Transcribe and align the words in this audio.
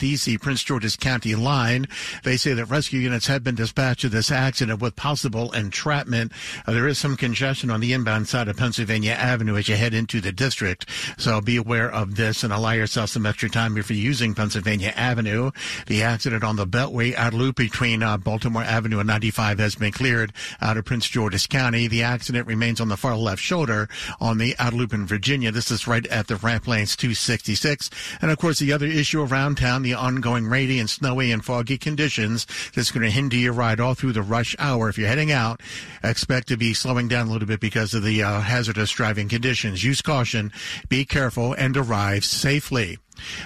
DC 0.00 0.40
Prince 0.42 0.64
George's 0.64 0.96
County 0.96 1.36
line. 1.36 1.86
They 2.24 2.36
say 2.36 2.52
that 2.54 2.64
rescue 2.64 2.98
units 2.98 3.28
have 3.28 3.44
been 3.44 3.54
dispatched 3.54 4.00
to 4.00 4.08
this 4.08 4.32
accident 4.32 4.82
with 4.82 4.96
possible 4.96 5.52
entrapment. 5.52 6.32
Uh, 6.66 6.72
there 6.72 6.88
is 6.88 6.98
some 6.98 7.16
congestion 7.16 7.70
on 7.70 7.78
the 7.78 7.92
inbound 7.92 8.26
side 8.26 8.48
of 8.48 8.56
Pennsylvania 8.56 9.12
Avenue 9.12 9.56
as 9.56 9.68
you 9.68 9.76
head 9.76 9.94
into 9.94 10.20
the 10.20 10.32
district. 10.32 10.88
So 11.16 11.40
be 11.40 11.56
aware 11.56 11.88
of 11.88 12.16
this 12.16 12.42
and 12.42 12.52
allow 12.52 12.72
yourself 12.72 13.10
some 13.10 13.24
extra 13.24 13.48
time 13.48 13.76
if 13.76 13.88
you're 13.88 13.96
using 13.96 14.34
Pennsylvania 14.34 14.92
Avenue. 14.96 15.52
The 15.86 16.02
accident 16.02 16.42
on 16.42 16.56
the 16.56 16.66
Beltway 16.66 17.14
out 17.14 17.32
loop 17.32 17.54
between 17.54 18.02
uh, 18.02 18.16
Baltimore 18.16 18.64
Avenue 18.64 18.98
and 18.98 19.06
95 19.06 19.60
has 19.60 19.76
been 19.76 19.92
cleared 19.92 20.32
out 20.60 20.76
of 20.76 20.84
Prince 20.84 21.08
George's 21.08 21.46
County. 21.46 21.86
The 21.86 22.02
accident 22.02 22.48
remains 22.48 22.80
on 22.80 22.88
the 22.88 22.96
far 22.96 23.16
left 23.16 23.40
shoulder 23.40 23.88
on 24.20 24.38
the 24.38 24.56
out 24.58 24.72
loop 24.72 24.92
in 24.92 25.06
Virginia. 25.06 25.52
This 25.52 25.70
is 25.70 25.86
right 25.86 26.04
at 26.08 26.26
the 26.26 26.34
ramp 26.34 26.66
lanes 26.66 26.96
266. 26.96 27.90
And 28.20 28.32
of 28.32 28.38
course, 28.38 28.58
the 28.58 28.72
other 28.72 28.86
issue 28.86 29.22
around 29.22 29.58
town, 29.58 29.83
the 29.84 29.94
ongoing 29.94 30.46
rainy 30.46 30.80
and 30.80 30.90
snowy 30.90 31.30
and 31.30 31.44
foggy 31.44 31.78
conditions 31.78 32.46
that's 32.74 32.90
going 32.90 33.04
to 33.04 33.10
hinder 33.10 33.36
your 33.36 33.52
ride 33.52 33.80
all 33.80 33.94
through 33.94 34.12
the 34.12 34.22
rush 34.22 34.56
hour. 34.58 34.88
If 34.88 34.98
you're 34.98 35.08
heading 35.08 35.30
out, 35.30 35.60
expect 36.02 36.48
to 36.48 36.56
be 36.56 36.74
slowing 36.74 37.06
down 37.06 37.28
a 37.28 37.30
little 37.30 37.46
bit 37.46 37.60
because 37.60 37.94
of 37.94 38.02
the 38.02 38.22
uh, 38.22 38.40
hazardous 38.40 38.90
driving 38.90 39.28
conditions. 39.28 39.84
Use 39.84 40.02
caution, 40.02 40.52
be 40.88 41.04
careful, 41.04 41.52
and 41.52 41.76
arrive 41.76 42.24
safely. 42.24 42.98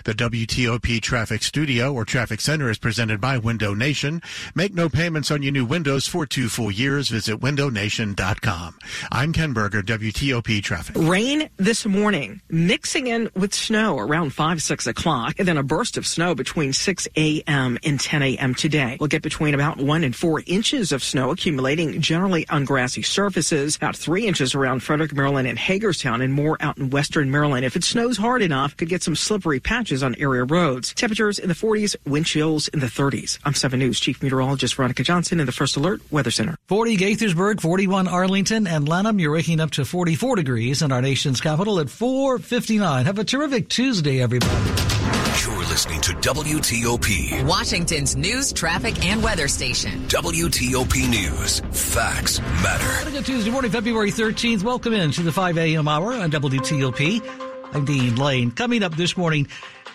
The 0.05 0.15
WTOP 0.15 1.01
Traffic 1.01 1.43
Studio 1.43 1.93
or 1.93 2.05
Traffic 2.05 2.41
Center 2.41 2.71
is 2.71 2.79
presented 2.79 3.21
by 3.21 3.39
Window 3.39 3.75
Nation. 3.75 4.23
Make 4.55 4.75
no 4.75 4.89
payments 4.89 5.31
on 5.31 5.43
your 5.43 5.53
new 5.53 5.65
windows 5.65 6.07
for 6.07 6.27
two 6.27 6.49
full 6.49 6.71
years. 6.71 7.09
Visit 7.09 7.41
windownation.com. 7.41 8.79
I'm 9.13 9.33
Ken 9.33 9.53
Berger, 9.53 9.83
WTOP 9.83 10.63
Traffic. 10.63 10.97
Rain 10.99 11.49
this 11.57 11.87
morning, 11.87 12.41
mixing 12.49 13.07
in 13.07 13.31
with 13.35 13.55
snow 13.55 13.99
around 13.99 14.31
5, 14.31 14.63
6 14.63 14.87
o'clock, 14.87 15.37
and 15.39 15.47
then 15.47 15.57
a 15.59 15.63
burst 15.63 15.97
of 15.97 16.07
snow 16.07 16.35
between 16.35 16.73
6 16.73 17.09
a.m. 17.17 17.79
and 17.85 18.01
10 18.01 18.23
a.m. 18.23 18.55
today. 18.55 18.97
We'll 18.99 19.09
get 19.09 19.23
between 19.23 19.55
about 19.55 19.79
1 19.79 20.05
and 20.05 20.15
4 20.15 20.43
inches 20.47 20.93
of 20.93 21.03
snow 21.03 21.31
accumulating 21.31 22.01
generally 22.01 22.47
on 22.49 22.65
grassy 22.65 23.03
surfaces, 23.03 23.77
about 23.77 23.97
3 23.97 24.27
inches 24.27 24.55
around 24.55 24.81
Frederick, 24.83 25.15
Maryland, 25.15 25.49
and 25.49 25.59
Hagerstown, 25.59 26.23
and 26.23 26.33
more 26.33 26.57
out 26.61 26.79
in 26.79 26.91
western 26.91 27.31
Maryland. 27.31 27.65
If 27.65 27.77
it 27.77 27.85
snows 27.85 28.17
hard 28.17 28.43
enough, 28.43 28.77
could 28.77 28.89
get 28.89 29.03
some 29.03 29.17
slippery 29.17 29.58
patches 29.61 30.03
on 30.03 30.15
area 30.19 30.45
roads. 30.45 30.95
Temperatures 30.95 31.39
in 31.39 31.49
the 31.49 31.55
40s, 31.55 31.97
wind 32.07 32.27
chills 32.27 32.69
in 32.69 32.81
the 32.81 32.87
30s. 32.87 33.39
I'm 33.45 33.55
7 33.55 33.79
News 33.79 34.01
Chief 34.01 34.23
Meteorologist 34.23 34.75
Veronica 34.75 35.03
Johnson 35.03 35.41
in 35.41 35.47
the 35.47 35.53
First 35.53 35.77
Alert 35.77 36.01
Weather 36.11 36.31
Center. 36.31 36.57
40 36.67 36.97
Gaithersburg, 36.97 37.61
41 37.61 38.09
Arlington, 38.09 38.67
and 38.67 38.89
Lanham. 38.89 39.19
You're 39.19 39.33
waking 39.33 39.61
up 39.61 39.71
to 39.73 39.85
44 39.85 40.37
degrees 40.37 40.83
in 40.83 40.93
our 40.93 41.03
nation's 41.03 41.41
capital 41.41 41.81
at 41.81 41.91
459. 41.91 43.07
Have 43.07 43.19
a 43.19 43.25
terrific 43.25 43.69
Tuesday, 43.69 44.21
everybody. 44.21 44.55
You're 45.45 45.59
listening 45.67 46.01
to 46.01 46.13
WTOP, 46.15 47.47
Washington's 47.47 48.17
news, 48.17 48.53
traffic, 48.53 49.05
and 49.05 49.23
weather 49.23 49.47
station. 49.47 50.01
WTOP 50.09 51.09
News. 51.09 51.61
Facts 51.71 52.41
matter. 52.41 53.11
Good 53.11 53.25
Tuesday 53.25 53.51
morning, 53.51 53.71
February 53.71 54.11
13th. 54.11 54.65
Welcome 54.65 54.95
in 54.95 55.13
to 55.13 55.23
the 55.23 55.33
5 55.33 55.57
a.m. 55.59 55.87
hour 55.87 56.13
on 56.13 56.33
WTOP. 56.33 57.48
I'm 57.73 57.85
Dean 57.85 58.17
Lane. 58.17 58.51
Coming 58.51 58.83
up 58.83 58.97
this 58.97 59.17
morning, 59.17 59.47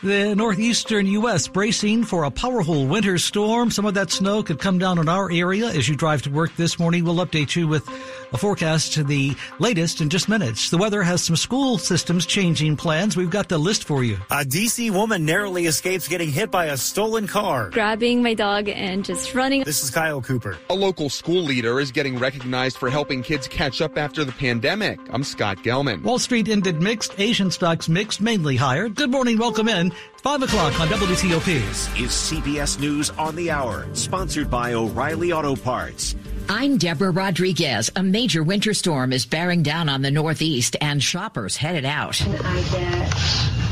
the 0.03 0.35
northeastern 0.35 1.05
U.S. 1.07 1.47
bracing 1.47 2.03
for 2.03 2.25
a 2.25 2.31
powerful 2.31 2.85
winter 2.85 3.17
storm. 3.17 3.71
Some 3.71 3.85
of 3.85 3.93
that 3.93 4.11
snow 4.11 4.43
could 4.43 4.59
come 4.59 4.77
down 4.77 4.99
in 4.99 5.07
our 5.07 5.31
area 5.31 5.67
as 5.67 5.87
you 5.87 5.95
drive 5.95 6.21
to 6.23 6.29
work 6.29 6.53
this 6.57 6.77
morning. 6.77 7.05
We'll 7.05 7.25
update 7.25 7.55
you 7.55 7.67
with 7.67 7.87
a 8.33 8.37
forecast 8.37 8.93
to 8.93 9.03
the 9.03 9.33
latest 9.59 10.01
in 10.01 10.09
just 10.09 10.27
minutes. 10.27 10.69
The 10.69 10.77
weather 10.77 11.03
has 11.03 11.23
some 11.23 11.37
school 11.37 11.77
systems 11.77 12.25
changing 12.25 12.75
plans. 12.75 13.15
We've 13.15 13.29
got 13.29 13.47
the 13.47 13.57
list 13.57 13.85
for 13.85 14.03
you. 14.03 14.17
A 14.29 14.43
D.C. 14.43 14.91
woman 14.91 15.25
narrowly 15.25 15.67
escapes 15.67 16.09
getting 16.09 16.29
hit 16.29 16.51
by 16.51 16.65
a 16.65 16.77
stolen 16.77 17.25
car. 17.25 17.69
Grabbing 17.69 18.21
my 18.21 18.33
dog 18.33 18.67
and 18.67 19.05
just 19.05 19.33
running. 19.33 19.63
This 19.63 19.83
is 19.83 19.89
Kyle 19.89 20.21
Cooper. 20.21 20.57
A 20.69 20.75
local 20.75 21.09
school 21.09 21.41
leader 21.41 21.79
is 21.79 21.91
getting 21.91 22.19
recognized 22.19 22.77
for 22.77 22.89
helping 22.89 23.23
kids 23.23 23.47
catch 23.47 23.81
up 23.81 23.97
after 23.97 24.25
the 24.25 24.33
pandemic. 24.33 24.99
I'm 25.11 25.23
Scott 25.23 25.59
Gelman. 25.59 26.03
Wall 26.03 26.19
Street 26.19 26.49
ended 26.49 26.81
mixed. 26.81 27.17
Asian 27.19 27.51
stocks 27.51 27.87
mixed, 27.87 28.19
mainly 28.19 28.57
higher. 28.57 28.89
Good 28.89 29.09
morning. 29.09 29.37
Welcome 29.37 29.69
in. 29.69 29.92
5 30.17 30.43
o'clock 30.43 30.79
on 30.79 30.87
WTOP. 30.87 31.45
This 31.45 31.87
is 31.99 32.11
CBS 32.11 32.79
News 32.79 33.09
on 33.11 33.35
the 33.35 33.51
Hour, 33.51 33.87
sponsored 33.93 34.49
by 34.49 34.73
O'Reilly 34.73 35.31
Auto 35.31 35.55
Parts. 35.55 36.15
I'm 36.49 36.77
Deborah 36.77 37.11
Rodriguez. 37.11 37.89
A 37.95 38.03
major 38.03 38.43
winter 38.43 38.73
storm 38.73 39.13
is 39.13 39.25
bearing 39.25 39.63
down 39.63 39.89
on 39.89 40.01
the 40.01 40.11
Northeast, 40.11 40.75
and 40.81 41.01
shoppers 41.01 41.55
headed 41.55 41.85
out. 41.85 42.15
Can 42.15 42.35
I 42.35 42.61
get 42.69 43.62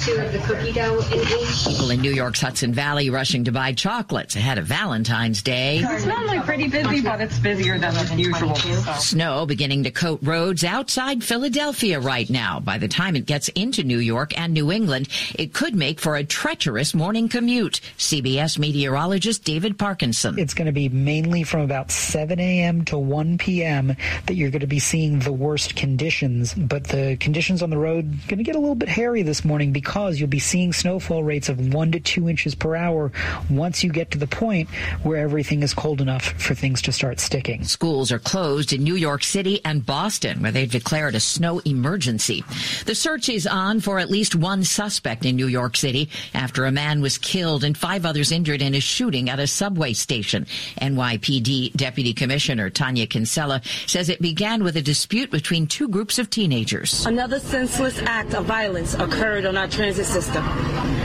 two 0.00 0.16
of 0.16 0.32
the 0.32 0.38
cookie 0.38 0.72
dough 0.72 0.98
in 1.12 1.20
each? 1.20 1.66
People 1.66 1.90
in 1.90 2.00
New 2.00 2.12
York's 2.12 2.40
Hudson 2.40 2.72
Valley 2.72 3.10
rushing 3.10 3.44
to 3.44 3.52
buy 3.52 3.72
chocolates 3.72 4.34
ahead 4.34 4.56
of 4.56 4.64
Valentine's 4.64 5.42
Day. 5.42 5.82
It's 5.84 6.06
normally 6.06 6.40
pretty 6.40 6.68
busy, 6.68 7.02
but 7.02 7.20
it's 7.20 7.38
busier 7.38 7.78
than 7.78 8.18
usual. 8.18 8.54
So. 8.56 8.92
Snow 8.94 9.44
beginning 9.44 9.84
to 9.84 9.90
coat 9.90 10.20
roads 10.22 10.64
outside 10.64 11.22
Philadelphia 11.22 12.00
right 12.00 12.28
now. 12.30 12.60
By 12.60 12.78
the 12.78 12.88
time 12.88 13.14
it 13.14 13.26
gets 13.26 13.48
into 13.48 13.82
New 13.82 13.98
York 13.98 14.38
and 14.38 14.54
New 14.54 14.72
England, 14.72 15.08
it 15.34 15.52
could 15.52 15.74
make 15.74 16.00
for 16.00 16.16
a 16.16 16.24
treacherous 16.24 16.94
morning 16.94 17.28
commute. 17.28 17.80
CBS 17.98 18.58
meteorologist 18.58 19.44
David 19.44 19.78
Parkinson. 19.78 20.38
It's 20.38 20.54
going 20.54 20.66
to 20.66 20.72
be 20.72 20.88
mainly 20.88 21.42
from 21.42 21.60
about 21.60 21.90
7 21.90 22.40
a.m. 22.40 22.86
to 22.86 22.98
1 22.98 23.36
p.m. 23.36 23.94
that 24.26 24.34
you're 24.34 24.50
going 24.50 24.60
to 24.60 24.66
be 24.66 24.78
seeing 24.78 25.18
the 25.18 25.32
worst 25.32 25.76
conditions, 25.76 26.54
but 26.54 26.84
the 26.84 27.18
conditions 27.20 27.62
on 27.62 27.68
the 27.68 27.76
road 27.76 28.10
going 28.28 28.38
to 28.38 28.44
get 28.44 28.56
a 28.56 28.58
little 28.58 28.74
bit 28.74 28.88
hairy 28.88 29.22
this 29.22 29.44
morning 29.44 29.72
because 29.72 29.89
you'll 30.20 30.28
be 30.28 30.38
seeing 30.38 30.72
snowfall 30.72 31.24
rates 31.24 31.48
of 31.48 31.74
1 31.74 31.92
to 31.92 32.00
2 32.00 32.28
inches 32.28 32.54
per 32.54 32.76
hour 32.76 33.10
once 33.50 33.82
you 33.82 33.90
get 33.90 34.10
to 34.12 34.18
the 34.18 34.26
point 34.26 34.68
where 35.02 35.16
everything 35.16 35.62
is 35.62 35.74
cold 35.74 36.00
enough 36.00 36.24
for 36.40 36.54
things 36.54 36.80
to 36.82 36.92
start 36.92 37.18
sticking. 37.18 37.64
Schools 37.64 38.12
are 38.12 38.18
closed 38.18 38.72
in 38.72 38.84
New 38.84 38.94
York 38.94 39.24
City 39.24 39.60
and 39.64 39.84
Boston, 39.84 40.42
where 40.42 40.52
they've 40.52 40.70
declared 40.70 41.14
a 41.14 41.20
snow 41.20 41.58
emergency. 41.64 42.44
The 42.86 42.94
search 42.94 43.28
is 43.28 43.46
on 43.46 43.80
for 43.80 43.98
at 43.98 44.10
least 44.10 44.34
one 44.36 44.62
suspect 44.62 45.24
in 45.24 45.36
New 45.36 45.48
York 45.48 45.76
City 45.76 46.08
after 46.34 46.64
a 46.64 46.72
man 46.72 47.00
was 47.00 47.18
killed 47.18 47.64
and 47.64 47.76
five 47.76 48.06
others 48.06 48.30
injured 48.30 48.62
in 48.62 48.74
a 48.74 48.80
shooting 48.80 49.28
at 49.28 49.40
a 49.40 49.46
subway 49.46 49.92
station. 49.92 50.46
NYPD 50.80 51.72
Deputy 51.72 52.12
Commissioner 52.12 52.70
Tania 52.70 53.06
Kinsella 53.06 53.60
says 53.86 54.08
it 54.08 54.22
began 54.22 54.62
with 54.62 54.76
a 54.76 54.82
dispute 54.82 55.30
between 55.30 55.66
two 55.66 55.88
groups 55.88 56.18
of 56.18 56.30
teenagers. 56.30 57.06
Another 57.06 57.40
senseless 57.40 57.98
act 58.02 58.34
of 58.34 58.44
violence 58.44 58.94
occurred 58.94 59.46
on 59.46 59.56
our 59.56 59.68
transit 59.80 60.04
system. 60.04 60.44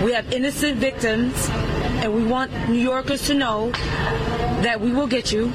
We 0.04 0.12
have 0.12 0.34
innocent 0.34 0.80
victims, 0.80 1.48
and 2.04 2.14
we 2.14 2.26
want 2.26 2.52
New 2.68 2.82
Yorkers 2.82 3.26
to 3.28 3.34
know 3.34 3.72
that 4.64 4.80
we 4.80 4.92
will 4.94 5.08
get 5.08 5.32
you 5.32 5.50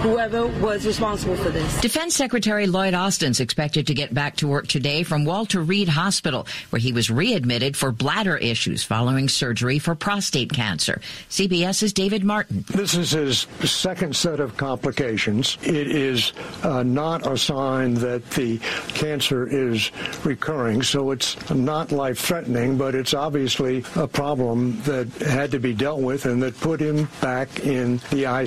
whoever 0.00 0.46
was 0.46 0.86
responsible 0.86 1.36
for 1.36 1.50
this. 1.50 1.80
Defense 1.80 2.14
Secretary 2.14 2.66
Lloyd 2.66 2.94
Austin's 2.94 3.40
expected 3.40 3.86
to 3.88 3.94
get 3.94 4.14
back 4.14 4.36
to 4.36 4.48
work 4.48 4.66
today 4.66 5.02
from 5.02 5.24
Walter 5.24 5.60
Reed 5.60 5.88
Hospital, 5.88 6.46
where 6.70 6.80
he 6.80 6.92
was 6.92 7.10
readmitted 7.10 7.76
for 7.76 7.92
bladder 7.92 8.36
issues 8.36 8.82
following 8.82 9.28
surgery 9.28 9.78
for 9.78 9.94
prostate 9.94 10.52
cancer. 10.52 11.00
CBS's 11.28 11.92
David 11.92 12.24
Martin. 12.24 12.64
This 12.68 12.94
is 12.94 13.10
his 13.10 13.46
second 13.64 14.14
set 14.14 14.40
of 14.40 14.56
complications. 14.56 15.58
It 15.62 15.88
is 15.88 16.32
uh, 16.62 16.82
not 16.82 17.26
a 17.26 17.36
sign 17.36 17.94
that 17.94 18.28
the 18.30 18.58
cancer 18.94 19.46
is 19.48 19.90
recurring, 20.24 20.82
so 20.82 21.10
it's 21.10 21.36
not 21.50 21.92
life 21.92 22.18
threatening, 22.18 22.78
but 22.78 22.94
it's 22.94 23.14
obviously 23.14 23.84
a 23.96 24.06
problem 24.06 24.80
that 24.82 25.08
had 25.14 25.50
to 25.50 25.58
be 25.58 25.74
dealt 25.74 26.00
with 26.00 26.26
and 26.26 26.42
that 26.42 26.58
put 26.60 26.80
him 26.80 27.08
back 27.20 27.60
in 27.60 27.96
the 28.10 28.24
ICU. 28.24 28.45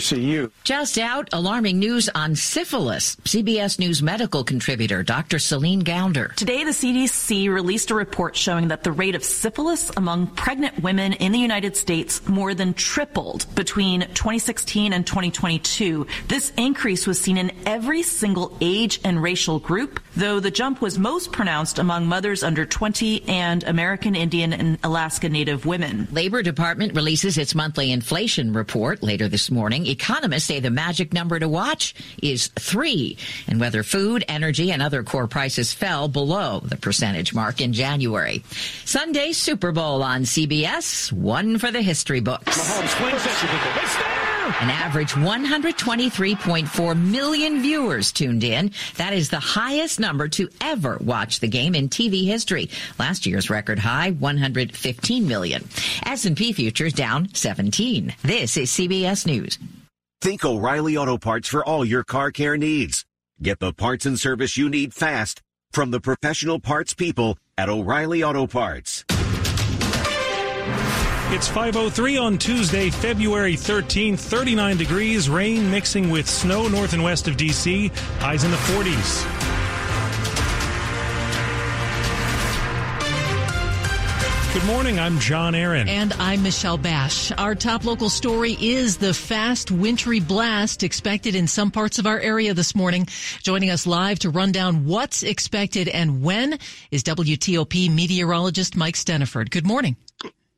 Just 0.64 0.98
out 0.98 1.30
alarming 1.32 1.80
news 1.80 2.10
on 2.16 2.36
syphilis. 2.36 3.16
CBS 3.18 3.80
News 3.80 4.02
medical 4.02 4.44
contributor 4.44 5.04
Dr. 5.04 5.40
Celine 5.40 5.84
Gounder. 5.84 6.34
Today, 6.36 6.64
the 6.64 6.72
CDC 6.72 7.50
released 7.50 7.92
a 7.92 7.96
report 7.96 8.36
showing 8.36 8.70
that 8.70 8.84
the 8.84 8.92
rate 8.92 9.16
of 9.16 9.24
syphilis 9.24 9.92
among 9.98 10.28
pregnant 10.28 10.82
women 10.82 11.14
in 11.14 11.32
the 11.32 11.40
United 11.40 11.76
States 11.76 12.28
more 12.28 12.54
than 12.54 12.74
tripled 12.74 13.46
between 13.56 14.02
2016 14.02 14.94
and 14.94 15.06
2022. 15.06 16.08
This 16.28 16.52
increase 16.58 17.06
was 17.08 17.20
seen 17.20 17.38
in 17.38 17.52
every 17.66 18.04
single 18.04 18.58
age 18.62 19.00
and 19.04 19.22
racial 19.22 19.60
group, 19.60 20.00
though 20.16 20.40
the 20.40 20.52
jump 20.52 20.82
was 20.82 20.98
most 20.98 21.32
pronounced 21.32 21.80
among 21.80 22.06
mothers 22.06 22.44
under 22.44 22.66
20 22.66 23.28
and 23.28 23.64
American 23.64 24.16
Indian 24.16 24.54
and 24.54 24.78
Alaska 24.84 25.30
Native 25.30 25.66
women. 25.66 26.08
Labor 26.12 26.44
Department 26.44 26.96
releases 26.96 27.38
its 27.38 27.56
monthly 27.56 27.92
inflation 27.92 28.54
report 28.54 29.04
later 29.04 29.28
this 29.28 29.52
morning. 29.52 29.86
Economists 29.90 30.46
say 30.46 30.60
the 30.60 30.70
magic 30.70 31.14
number 31.14 31.40
to 31.40 31.50
watch 31.50 31.96
is 32.22 32.48
three, 32.48 33.18
and 33.48 33.60
whether 33.60 33.84
food, 33.84 34.24
energy, 34.28 34.72
and 34.72 34.82
other 34.82 35.04
core 35.04 35.28
prices 35.28 35.74
fell 35.74 36.08
below 36.08 36.60
the 36.64 36.78
percentage 36.78 37.34
mark 37.34 37.62
in 37.62 37.74
January. 37.74 38.44
Sunday 38.86 39.32
Super 39.32 39.72
Bowl 39.72 40.04
on 40.04 40.24
CBS, 40.24 41.12
one 41.12 41.58
for 41.58 41.72
the 41.72 41.82
history 41.82 42.20
books. 42.20 42.58
An 44.62 44.70
average 44.72 45.12
123.4 45.12 47.00
million 47.00 47.62
viewers 47.62 48.12
tuned 48.12 48.44
in. 48.44 48.72
That 48.98 49.14
is 49.14 49.30
the 49.30 49.40
highest 49.40 50.00
number 50.00 50.28
to 50.30 50.50
ever 50.60 50.98
watch 51.00 51.40
the 51.40 51.48
game 51.48 51.76
in 51.76 51.88
TV 51.88 52.26
history. 52.26 52.70
Last 52.98 53.26
year's 53.28 53.50
record 53.50 53.78
high, 53.80 54.12
115 54.12 55.28
million. 55.28 55.68
S&P 56.04 56.52
futures 56.54 56.94
down 56.94 57.34
17. 57.34 58.16
This 58.24 58.58
is 58.58 58.72
CBS 58.72 59.28
News. 59.28 59.60
Think 60.22 60.44
O'Reilly 60.44 60.98
Auto 60.98 61.18
Parts 61.18 61.48
for 61.48 61.64
all 61.64 61.86
your 61.86 62.04
car 62.04 62.30
care 62.30 62.58
needs. 62.58 63.06
Get 63.42 63.60
the 63.60 63.72
parts 63.72 64.06
and 64.06 64.20
service 64.20 64.58
you 64.58 64.68
need 64.68 64.94
fast 64.94 65.42
from 65.72 65.92
the 65.92 66.02
professional 66.02 66.60
parts 66.60 66.94
people 66.94 67.38
at 67.58 67.70
O'Reilly 67.70 68.22
Auto 68.22 68.46
Parts. 68.46 69.06
It's 71.32 71.48
503 71.48 72.18
on 72.18 72.38
Tuesday, 72.38 72.90
February 72.90 73.54
13th, 73.54 74.20
39 74.20 74.76
degrees, 74.76 75.30
rain 75.30 75.72
mixing 75.72 76.10
with 76.10 76.28
snow 76.28 76.68
north 76.68 76.92
and 76.92 77.02
west 77.02 77.30
of 77.30 77.38
D.C., 77.38 77.90
highs 78.18 78.44
in 78.44 78.52
the 78.52 78.58
40s. 78.58 79.49
Good 84.52 84.66
morning. 84.66 85.00
I'm 85.00 85.20
John 85.20 85.54
Aaron. 85.54 85.88
And 85.88 86.12
I'm 86.14 86.42
Michelle 86.42 86.80
Bash. 86.80 87.32
Our 87.38 87.54
top 87.54 87.86
local 87.86 88.10
story 88.10 88.58
is 88.60 88.98
the 88.98 89.14
fast 89.14 89.70
wintry 89.70 90.20
blast 90.20 90.82
expected 90.82 91.36
in 91.36 91.46
some 91.46 91.70
parts 91.70 92.00
of 92.00 92.08
our 92.08 92.20
area 92.20 92.56
this 92.56 92.74
morning. 92.74 93.08
Joining 93.44 93.70
us 93.70 93.86
live 93.86 94.18
to 94.20 94.32
run 94.32 94.52
down 94.52 94.86
what's 94.86 95.22
expected 95.22 95.88
and 95.88 96.24
when 96.24 96.58
is 96.90 97.04
WTOP 97.04 97.94
meteorologist 97.94 98.76
Mike 98.76 98.96
Stinneford. 98.96 99.52
Good 99.52 99.68
morning. 99.68 99.98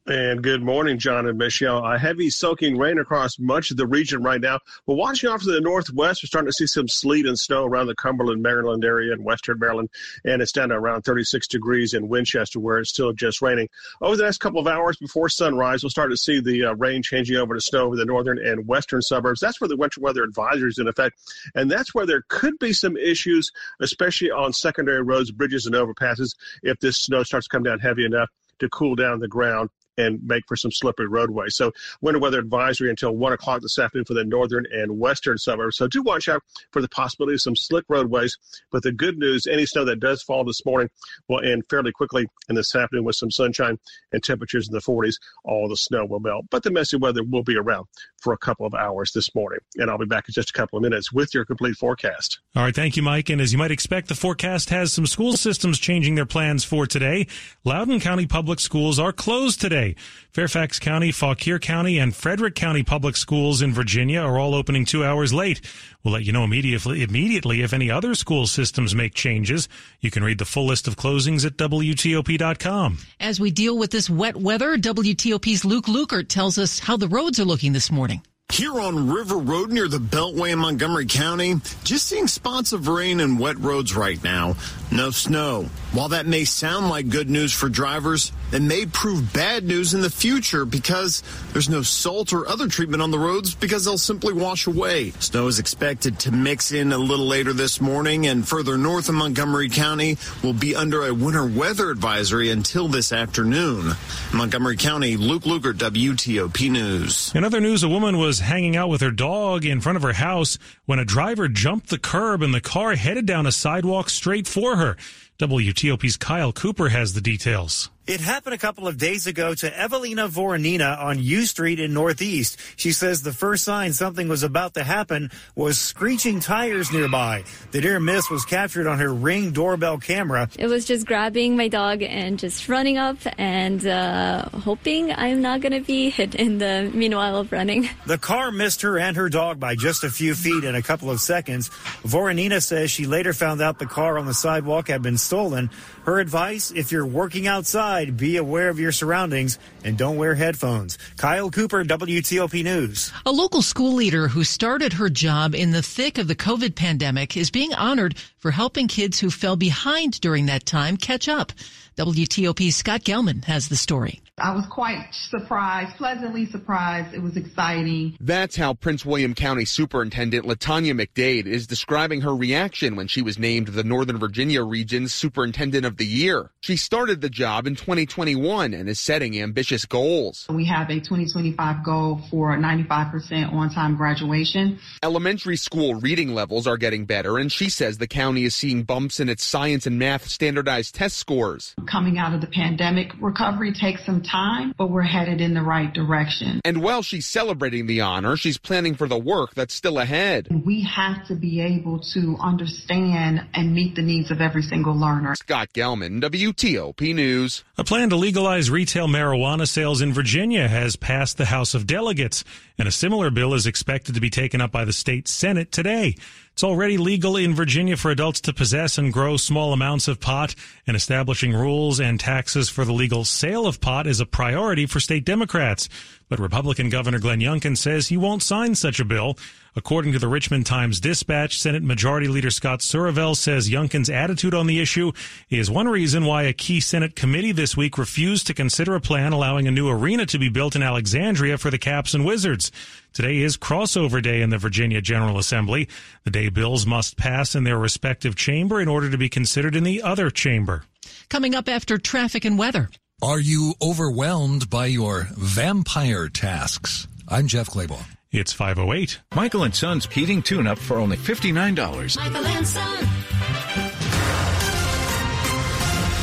And 0.08 0.42
good 0.42 0.64
morning, 0.64 0.98
John 0.98 1.28
and 1.28 1.38
Michelle. 1.38 1.86
A 1.86 1.96
heavy 1.96 2.32
soaking 2.32 2.76
rain 2.76 2.98
across 2.98 3.38
much 3.38 3.70
of 3.70 3.78
the 3.78 3.86
region 3.86 4.24
right 4.24 4.42
now. 4.42 4.58
But 4.88 4.96
watching 4.96 5.30
off 5.30 5.44
to 5.44 5.52
the 5.52 5.62
northwest, 5.62 6.24
we're 6.24 6.28
starting 6.28 6.50
to 6.50 6.54
see 6.54 6.66
some 6.66 6.88
sleet 6.88 7.28
and 7.28 7.38
snow 7.38 7.66
around 7.66 7.86
the 7.86 7.94
Cumberland, 7.94 8.42
Maryland 8.42 8.84
area 8.84 9.14
and 9.14 9.24
western 9.24 9.60
Maryland. 9.60 9.90
And 10.26 10.42
it's 10.42 10.54
down 10.54 10.70
to 10.70 10.76
around 10.76 11.04
36 11.04 11.48
degrees 11.48 11.94
in 11.94 12.10
Winchester, 12.10 12.60
where 12.60 12.80
it's 12.80 12.90
still 12.90 13.14
just 13.14 13.44
raining. 13.44 13.70
Over 14.02 14.18
the 14.18 14.24
next 14.24 14.40
couple 14.40 14.60
of 14.60 14.66
hours 14.66 14.98
before 14.98 15.30
sunrise, 15.30 15.84
we'll 15.84 15.92
start 15.92 16.10
to 16.10 16.18
see 16.18 16.42
the 16.42 16.66
uh, 16.66 16.74
rain 16.74 17.04
changing 17.04 17.38
over 17.38 17.54
to 17.54 17.62
snow 17.62 17.86
over 17.86 17.96
the 17.96 18.04
northern 18.04 18.44
and 18.44 18.68
western 18.68 19.04
suburbs. 19.04 19.40
That's 19.40 19.62
where 19.62 19.68
the 19.68 19.78
winter 19.78 20.02
weather 20.02 20.24
advisory 20.24 20.70
is 20.70 20.80
in 20.80 20.88
effect. 20.88 21.16
And 21.54 21.70
that's 21.70 21.94
where 21.94 22.08
there 22.08 22.24
could 22.28 22.58
be 22.58 22.74
some 22.74 22.98
issues, 22.98 23.52
especially 23.80 24.32
on 24.32 24.52
secondary 24.52 25.04
roads, 25.04 25.30
bridges, 25.30 25.68
and 25.68 25.76
overpasses, 25.76 26.36
if 26.64 26.80
this 26.80 26.98
snow 26.98 27.22
starts 27.22 27.46
to 27.46 27.56
come 27.56 27.62
down 27.62 27.78
heavy 27.78 28.04
enough 28.04 28.30
to 28.58 28.68
cool 28.70 28.96
down 28.96 29.20
the 29.20 29.28
ground 29.28 29.70
and 30.02 30.20
make 30.24 30.44
for 30.48 30.56
some 30.56 30.72
slippery 30.72 31.08
roadways. 31.08 31.56
So 31.56 31.72
winter 32.02 32.20
weather 32.20 32.40
advisory 32.40 32.90
until 32.90 33.16
one 33.16 33.34
o'clock 33.34 33.62
this 33.62 33.80
afternoon 33.80 34.06
for 34.06 34.14
the 34.14 34.24
northern 34.24 34.66
and 34.72 35.00
western 35.00 35.38
suburbs. 35.38 35.78
So 35.78 35.88
do 35.88 36.02
watch 36.02 36.30
out 36.30 36.44
for 36.72 36.82
the 36.82 36.90
possibility 36.90 37.36
of 37.36 37.42
some 37.42 37.56
slick 37.56 37.86
roadways. 37.90 38.38
But 38.72 38.84
the 38.84 38.92
good 38.92 39.18
news, 39.18 39.48
any 39.48 39.66
snow 39.66 39.86
that 39.86 40.00
does 40.00 40.24
fall 40.24 40.44
this 40.44 40.66
morning 40.66 40.90
will 41.28 41.42
end 41.44 41.64
fairly 41.70 41.92
quickly 41.92 42.28
and 42.50 42.58
this 42.58 42.76
afternoon 42.76 43.06
with 43.06 43.16
some 43.16 43.32
sunshine 43.32 43.78
and 44.12 44.24
temperatures 44.24 44.68
in 44.68 44.74
the 44.74 44.82
40s. 44.82 45.16
All 45.44 45.68
the 45.70 45.78
snow 45.78 46.06
will 46.06 46.20
melt, 46.20 46.46
but 46.50 46.64
the 46.64 46.72
messy 46.72 46.98
weather 46.98 47.24
will 47.24 47.44
be 47.44 47.58
around 47.58 47.86
for 48.22 48.34
a 48.34 48.38
couple 48.38 48.66
of 48.66 48.74
hours 48.74 49.12
this 49.14 49.34
morning. 49.36 49.60
And 49.78 49.90
I'll 49.90 49.98
be 49.98 50.06
back 50.06 50.28
in 50.28 50.34
just 50.34 50.50
a 50.50 50.54
couple 50.54 50.78
of 50.78 50.84
minutes 50.84 51.12
with 51.12 51.34
your 51.34 51.46
complete 51.46 51.76
forecast. 51.76 52.40
All 52.56 52.64
right. 52.64 52.76
Thank 52.76 52.98
you, 52.98 53.04
Mike. 53.04 53.30
And 53.30 53.42
as 53.42 53.52
you 53.52 53.58
might 53.58 53.72
expect, 53.72 54.08
the 54.08 54.16
forecast 54.16 54.70
has 54.70 54.94
some 54.94 55.06
school 55.06 55.34
systems 55.34 55.80
changing 55.80 56.16
their 56.16 56.26
plans 56.26 56.64
for 56.64 56.86
today. 56.86 57.28
Loudoun 57.64 58.00
County 58.00 58.26
Public 58.26 58.60
Schools 58.60 59.00
are 59.00 59.12
closed 59.12 59.60
today. 59.62 59.91
Fairfax 60.32 60.80
County, 60.80 61.12
Fauquier 61.12 61.60
County, 61.60 61.98
and 62.00 62.16
Frederick 62.16 62.56
County 62.56 62.84
public 62.84 63.16
schools 63.16 63.62
in 63.62 63.74
Virginia 63.74 64.22
are 64.22 64.40
all 64.40 64.56
opening 64.56 64.86
two 64.86 65.04
hours 65.04 65.34
late. 65.34 65.62
We'll 66.04 66.14
let 66.14 66.24
you 66.24 66.32
know 66.32 66.44
immediately, 66.44 67.04
immediately 67.04 67.62
if 67.62 67.74
any 67.74 67.92
other 67.92 68.16
school 68.16 68.48
systems 68.48 68.96
make 68.96 69.14
changes. 69.14 69.68
You 70.00 70.12
can 70.12 70.24
read 70.24 70.38
the 70.38 70.46
full 70.46 70.66
list 70.66 70.88
of 70.88 70.96
closings 70.96 71.46
at 71.46 71.58
WTOP.com. 71.58 72.98
As 73.20 73.40
we 73.40 73.52
deal 73.52 73.78
with 73.78 73.92
this 73.92 74.10
wet 74.10 74.38
weather, 74.38 74.78
WTOP's 74.78 75.66
Luke 75.66 75.86
Lukert 75.86 76.28
tells 76.28 76.58
us 76.58 76.80
how 76.80 76.98
the 76.98 77.08
roads 77.08 77.40
are 77.40 77.46
looking 77.46 77.74
this 77.74 77.92
morning. 77.92 78.22
Here 78.52 78.82
on 78.82 79.10
River 79.10 79.38
Road 79.38 79.72
near 79.72 79.88
the 79.88 79.98
Beltway 79.98 80.52
in 80.52 80.60
Montgomery 80.60 81.06
County, 81.06 81.56
just 81.86 82.08
seeing 82.08 82.28
spots 82.28 82.74
of 82.74 82.90
rain 82.90 83.22
and 83.22 83.40
wet 83.40 83.58
roads 83.58 83.96
right 83.96 84.22
now. 84.26 84.58
No 84.92 85.10
snow. 85.10 85.70
While 85.94 86.10
that 86.10 86.26
may 86.26 86.44
sound 86.44 86.90
like 86.90 87.08
good 87.08 87.30
news 87.30 87.54
for 87.54 87.70
drivers, 87.70 88.34
it 88.52 88.62
may 88.62 88.86
prove 88.86 89.32
bad 89.32 89.64
news 89.64 89.94
in 89.94 90.02
the 90.02 90.10
future 90.10 90.66
because 90.66 91.24
there's 91.54 91.70
no 91.70 91.82
salt 91.82 92.34
or 92.34 92.48
other 92.48 92.68
treatment 92.68 93.02
on 93.02 93.12
the 93.12 93.20
roads 93.20 93.56
because 93.56 93.86
they'll 93.86 93.98
simply 93.98 94.34
wash 94.34 94.68
away. 94.68 95.12
Snow 95.20 95.48
is 95.48 95.60
expected 95.60 96.20
to 96.20 96.32
mix 96.32 96.74
in 96.74 96.92
a 96.92 96.98
little 96.98 97.26
later 97.26 97.54
this 97.54 97.80
morning 97.80 98.28
and 98.28 98.46
further 98.46 98.78
north 98.78 99.08
in 99.08 99.16
Montgomery 99.16 99.70
County 99.70 100.18
will 100.44 100.54
be 100.54 100.76
under 100.76 101.06
a 101.08 101.14
winter 101.14 101.46
weather 101.46 101.90
advisory 101.90 102.50
until 102.50 102.90
this 102.90 103.14
afternoon. 103.14 103.94
Montgomery 104.34 104.76
County, 104.76 105.16
Luke 105.16 105.44
Lukert, 105.44 105.76
WTOP 105.76 106.70
News. 106.70 107.34
In 107.34 107.46
other 107.46 107.62
news, 107.62 107.84
a 107.84 107.90
woman 107.90 108.18
was 108.18 108.41
hanging 108.42 108.76
out 108.76 108.90
with 108.90 109.02
her 109.02 109.12
dog 109.12 109.64
in 109.64 109.80
front 109.80 109.96
of 109.96 110.02
her 110.02 110.14
house 110.14 110.58
when 110.86 110.98
a 110.98 111.06
driver 111.06 111.48
jumped 111.48 111.90
the 111.90 112.00
curb 112.00 112.42
and 112.42 112.54
the 112.54 112.60
car 112.60 112.96
headed 112.96 113.28
down 113.28 113.46
a 113.46 113.52
sidewalk 113.52 114.10
straight 114.10 114.48
for 114.48 114.78
her. 114.78 114.98
WTOP's 115.38 116.18
Kyle 116.18 116.52
Cooper 116.52 116.90
has 116.90 117.14
the 117.14 117.22
details. 117.22 117.91
It 118.12 118.20
happened 118.20 118.54
a 118.54 118.58
couple 118.58 118.90
of 118.90 118.98
days 118.98 119.26
ago 119.26 119.56
to 119.56 119.80
Evelina 119.80 120.28
Voronina 120.28 121.00
on 121.00 121.18
U 121.18 121.46
Street 121.46 121.80
in 121.80 121.94
Northeast. 121.94 122.60
She 122.76 122.92
says 122.92 123.24
the 123.24 123.32
first 123.32 123.64
sign 123.64 123.94
something 123.94 124.28
was 124.28 124.44
about 124.44 124.74
to 124.74 124.84
happen 124.84 125.32
was 125.56 125.78
screeching 125.78 126.42
tires 126.42 126.92
nearby. 126.92 127.46
The 127.72 127.80
near 127.80 128.02
miss 128.02 128.30
was 128.30 128.44
captured 128.44 128.86
on 128.86 129.00
her 129.00 129.14
ring 129.14 129.52
doorbell 129.52 129.98
camera. 129.98 130.50
It 130.60 130.68
was 130.68 130.84
just 130.84 131.08
grabbing 131.08 131.56
my 131.56 131.70
dog 131.70 132.02
and 132.02 132.38
just 132.38 132.68
running 132.68 132.98
up 132.98 133.16
and 133.38 133.88
uh, 133.88 134.50
hoping 134.50 135.14
I'm 135.14 135.42
not 135.42 135.62
going 135.62 135.72
to 135.72 135.80
be 135.80 136.10
hit 136.10 136.36
in 136.36 136.58
the 136.58 136.92
meanwhile 136.94 137.38
of 137.38 137.54
running. 137.54 137.88
The 138.08 138.18
car 138.18 138.52
missed 138.52 138.82
her 138.82 139.00
and 139.00 139.16
her 139.16 139.30
dog 139.30 139.58
by 139.58 139.76
just 139.76 140.04
a 140.04 140.10
few 140.10 140.36
feet 140.36 140.66
in 140.66 140.76
a 140.76 140.82
couple 140.82 141.10
of 141.10 141.22
seconds. 141.22 141.70
Voronina 142.04 142.62
says 142.62 142.92
she 142.92 143.06
later 143.06 143.32
found 143.32 143.62
out 143.62 143.80
the 143.80 143.86
car 143.86 144.20
on 144.20 144.26
the 144.26 144.34
sidewalk 144.34 144.90
had 144.90 145.02
been 145.02 145.18
stolen. 145.18 145.70
Her 146.04 146.20
advice, 146.20 146.72
if 146.72 146.92
you're 146.92 147.06
working 147.06 147.48
outside, 147.48 148.01
be 148.10 148.38
aware 148.38 148.70
of 148.70 148.80
your 148.80 148.92
surroundings 148.92 149.60
and 149.84 149.98
don't 149.98 150.18
wear 150.18 150.34
headphones. 150.34 150.98
Kyle 151.18 151.52
Cooper, 151.52 151.84
WTOP 151.84 152.64
News. 152.64 153.12
A 153.26 153.32
local 153.32 153.62
school 153.62 153.94
leader 153.94 154.28
who 154.28 154.44
started 154.44 154.94
her 154.94 155.10
job 155.10 155.54
in 155.54 155.72
the 155.72 155.84
thick 155.84 156.18
of 156.18 156.28
the 156.28 156.36
COVID 156.36 156.76
pandemic 156.76 157.38
is 157.38 157.52
being 157.52 157.74
honored 157.74 158.18
for 158.38 158.52
helping 158.52 158.88
kids 158.88 159.20
who 159.20 159.30
fell 159.30 159.56
behind 159.56 160.20
during 160.22 160.48
that 160.48 160.66
time 160.66 160.98
catch 160.98 161.30
up. 161.30 161.52
WTOP's 161.98 162.76
Scott 162.76 163.02
Gelman 163.02 163.46
has 163.46 163.70
the 163.70 163.76
story. 163.76 164.22
I 164.42 164.56
was 164.56 164.66
quite 164.72 165.08
surprised, 165.12 165.96
pleasantly 165.98 166.48
surprised. 166.48 167.14
It 167.14 167.22
was 167.22 167.38
exciting. 167.38 168.18
That's 168.20 168.56
how 168.56 168.74
Prince 168.74 169.06
William 169.06 169.36
County 169.36 169.66
Superintendent 169.66 170.48
Latanya 170.48 171.00
McDade 171.00 171.46
is 171.46 171.68
describing 171.68 172.22
her 172.22 172.36
reaction 172.36 172.96
when 172.96 173.08
she 173.08 173.22
was 173.22 173.38
named 173.38 173.68
the 173.68 173.84
Northern 173.84 174.18
Virginia 174.18 174.64
region's 174.64 175.14
Superintendent 175.14 175.86
of 175.86 175.98
the 175.98 176.08
Year. 176.08 176.50
She 176.62 176.76
started 176.76 177.22
the 177.22 177.30
job 177.30 177.68
in 177.68 177.76
2021 177.76 178.74
and 178.74 178.90
is 178.90 179.00
setting 179.00 179.40
ambitious 179.40 179.86
goals. 179.86 180.48
We 180.50 180.66
have 180.66 180.90
a 180.90 180.96
2025 180.96 181.86
goal 181.86 182.22
for 182.32 182.58
95% 182.58 183.54
on-time 183.54 183.96
graduation. 183.96 184.80
Elementary 185.04 185.58
school 185.58 185.96
reading 185.96 186.34
levels 186.34 186.66
are 186.66 186.78
getting 186.78 187.06
better, 187.06 187.38
and 187.38 187.52
she 187.52 187.70
says 187.70 188.00
the 188.00 188.08
county 188.08 188.46
is 188.46 188.56
seeing 188.56 188.84
bumps 188.84 189.20
in 189.20 189.30
its 189.30 189.44
science 189.44 189.86
and 189.86 190.00
math 190.00 190.28
standardized 190.28 190.96
test 190.96 191.18
scores. 191.18 191.76
Coming 191.86 192.18
out 192.18 192.34
of 192.34 192.42
the 192.42 192.48
pandemic, 192.48 193.12
recovery 193.22 193.72
takes 193.72 194.04
some 194.04 194.24
time 194.24 194.31
time, 194.32 194.74
but 194.78 194.90
we're 194.90 195.02
headed 195.02 195.42
in 195.42 195.54
the 195.54 195.62
right 195.62 195.94
direction. 195.94 196.62
And 196.64 196.82
while 196.82 197.02
she's 197.02 197.28
celebrating 197.28 197.88
the 197.88 198.02
honor, 198.02 198.38
she's 198.38 198.58
planning 198.58 198.96
for 198.96 199.08
the 199.08 199.18
work 199.18 199.54
that's 199.54 199.74
still 199.74 200.00
ahead. 200.00 200.48
We 200.66 200.84
have 200.84 201.26
to 201.28 201.36
be 201.36 201.62
able 201.62 202.00
to 202.14 202.38
understand 202.40 203.46
and 203.54 203.74
meet 203.74 203.96
the 203.96 204.02
needs 204.02 204.32
of 204.32 204.42
every 204.42 204.62
single 204.62 204.98
learner. 204.98 205.36
Scott 205.36 205.70
Gelman, 205.74 206.22
WTOP 206.22 207.14
News. 207.14 207.64
A 207.78 207.84
plan 207.84 208.10
to 208.10 208.16
legalize 208.16 208.70
retail 208.70 209.08
marijuana 209.08 209.68
sales 209.68 210.02
in 210.02 210.14
Virginia 210.14 210.68
has 210.68 210.96
passed 210.96 211.38
the 211.38 211.46
House 211.46 211.74
of 211.74 211.86
Delegates, 211.86 212.44
and 212.78 212.88
a 212.88 212.92
similar 212.92 213.30
bill 213.30 213.54
is 213.54 213.68
expected 213.68 214.16
to 214.16 214.22
be 214.22 214.30
taken 214.30 214.62
up 214.62 214.72
by 214.72 214.86
the 214.86 214.94
state 214.94 215.28
Senate 215.28 215.72
today. 215.72 216.16
It's 216.54 216.64
already 216.64 216.98
legal 216.98 217.38
in 217.38 217.56
Virginia 217.56 217.96
for 217.96 218.12
adults 218.12 218.42
to 218.42 218.54
possess 218.54 218.98
and 218.98 219.14
grow 219.14 219.38
small 219.38 219.74
amounts 219.74 220.08
of 220.08 220.20
pot, 220.20 220.54
and 220.86 220.98
establishing 220.98 221.54
rules 221.54 222.00
and 222.00 222.20
taxes 222.20 222.70
for 222.70 222.84
the 222.86 222.94
legal 222.94 223.24
sale 223.24 223.66
of 223.66 223.80
pot 223.80 224.06
is 224.06 224.20
a 224.20 224.26
priority 224.26 224.86
for 224.86 225.00
state 225.00 225.26
Democrats. 225.26 225.88
But 226.32 226.40
Republican 226.40 226.88
Governor 226.88 227.20
Glenn 227.20 227.42
Youngkin 227.42 227.78
says 227.78 228.08
he 228.08 228.16
won't 228.16 228.42
sign 228.42 228.74
such 228.76 229.02
a 229.02 229.06
bill. 229.06 229.38
According 229.76 230.14
to 230.14 230.20
the 230.20 230.30
Richmond 230.30 230.66
Times 230.66 231.02
Dispatch, 231.02 231.60
Senate 231.60 231.84
Majority 231.84 232.30
Leader 232.30 232.50
Scott 232.50 232.80
Surovell 232.80 233.36
says 233.36 233.70
Youngkin's 233.70 234.10
attitude 234.10 234.54
on 234.54 234.66
the 234.66 234.80
issue 234.80 235.12
is 235.50 235.70
one 235.70 235.90
reason 235.90 236.24
why 236.24 236.44
a 236.44 236.54
key 236.54 236.80
Senate 236.80 237.18
committee 237.18 237.52
this 237.52 237.76
week 237.76 237.98
refused 237.98 238.48
to 238.48 238.54
consider 238.54 238.96
a 238.96 239.02
plan 239.02 239.34
allowing 239.34 239.68
a 239.68 239.72
new 239.72 239.90
arena 239.90 240.26
to 240.28 240.40
be 240.40 240.48
built 240.48 240.74
in 240.74 240.82
Alexandria 240.82 241.58
for 241.58 241.70
the 241.70 241.78
Caps 241.78 242.14
and 242.14 242.26
Wizards. 242.26 242.72
Today 243.12 243.40
is 243.40 243.58
crossover 243.58 244.24
day 244.24 244.42
in 244.42 244.52
the 244.52 244.58
Virginia 244.58 245.02
General 245.02 245.38
Assembly, 245.38 245.90
the 246.24 246.32
day 246.32 246.48
bills 246.48 246.86
must 246.86 247.18
pass 247.18 247.56
in 247.56 247.66
their 247.66 247.78
respective 247.78 248.38
chamber 248.38 248.80
in 248.80 248.88
order 248.88 249.12
to 249.12 249.18
be 249.18 249.28
considered 249.28 249.76
in 249.76 249.84
the 249.84 250.02
other 250.02 250.30
chamber. 250.30 250.86
Coming 251.28 251.56
up 251.56 251.68
after 251.68 251.98
traffic 251.98 252.46
and 252.46 252.58
weather. 252.58 252.90
Are 253.24 253.40
you 253.40 253.76
overwhelmed 253.80 254.68
by 254.72 254.88
your 254.88 255.28
vampire 255.38 256.28
tasks? 256.28 257.08
I'm 257.28 257.46
Jeff 257.46 257.70
Clabaugh. 257.70 258.04
It's 258.32 258.52
508. 258.52 259.20
Michael 259.36 259.64
and 259.64 259.76
Son's 259.76 260.08
heating 260.08 260.42
tune 260.42 260.66
up 260.66 260.80
for 260.80 260.98
only 260.98 261.18
$59. 261.18 262.18
Michael 262.18 262.46
and 262.48 262.68
Son. 262.68 263.08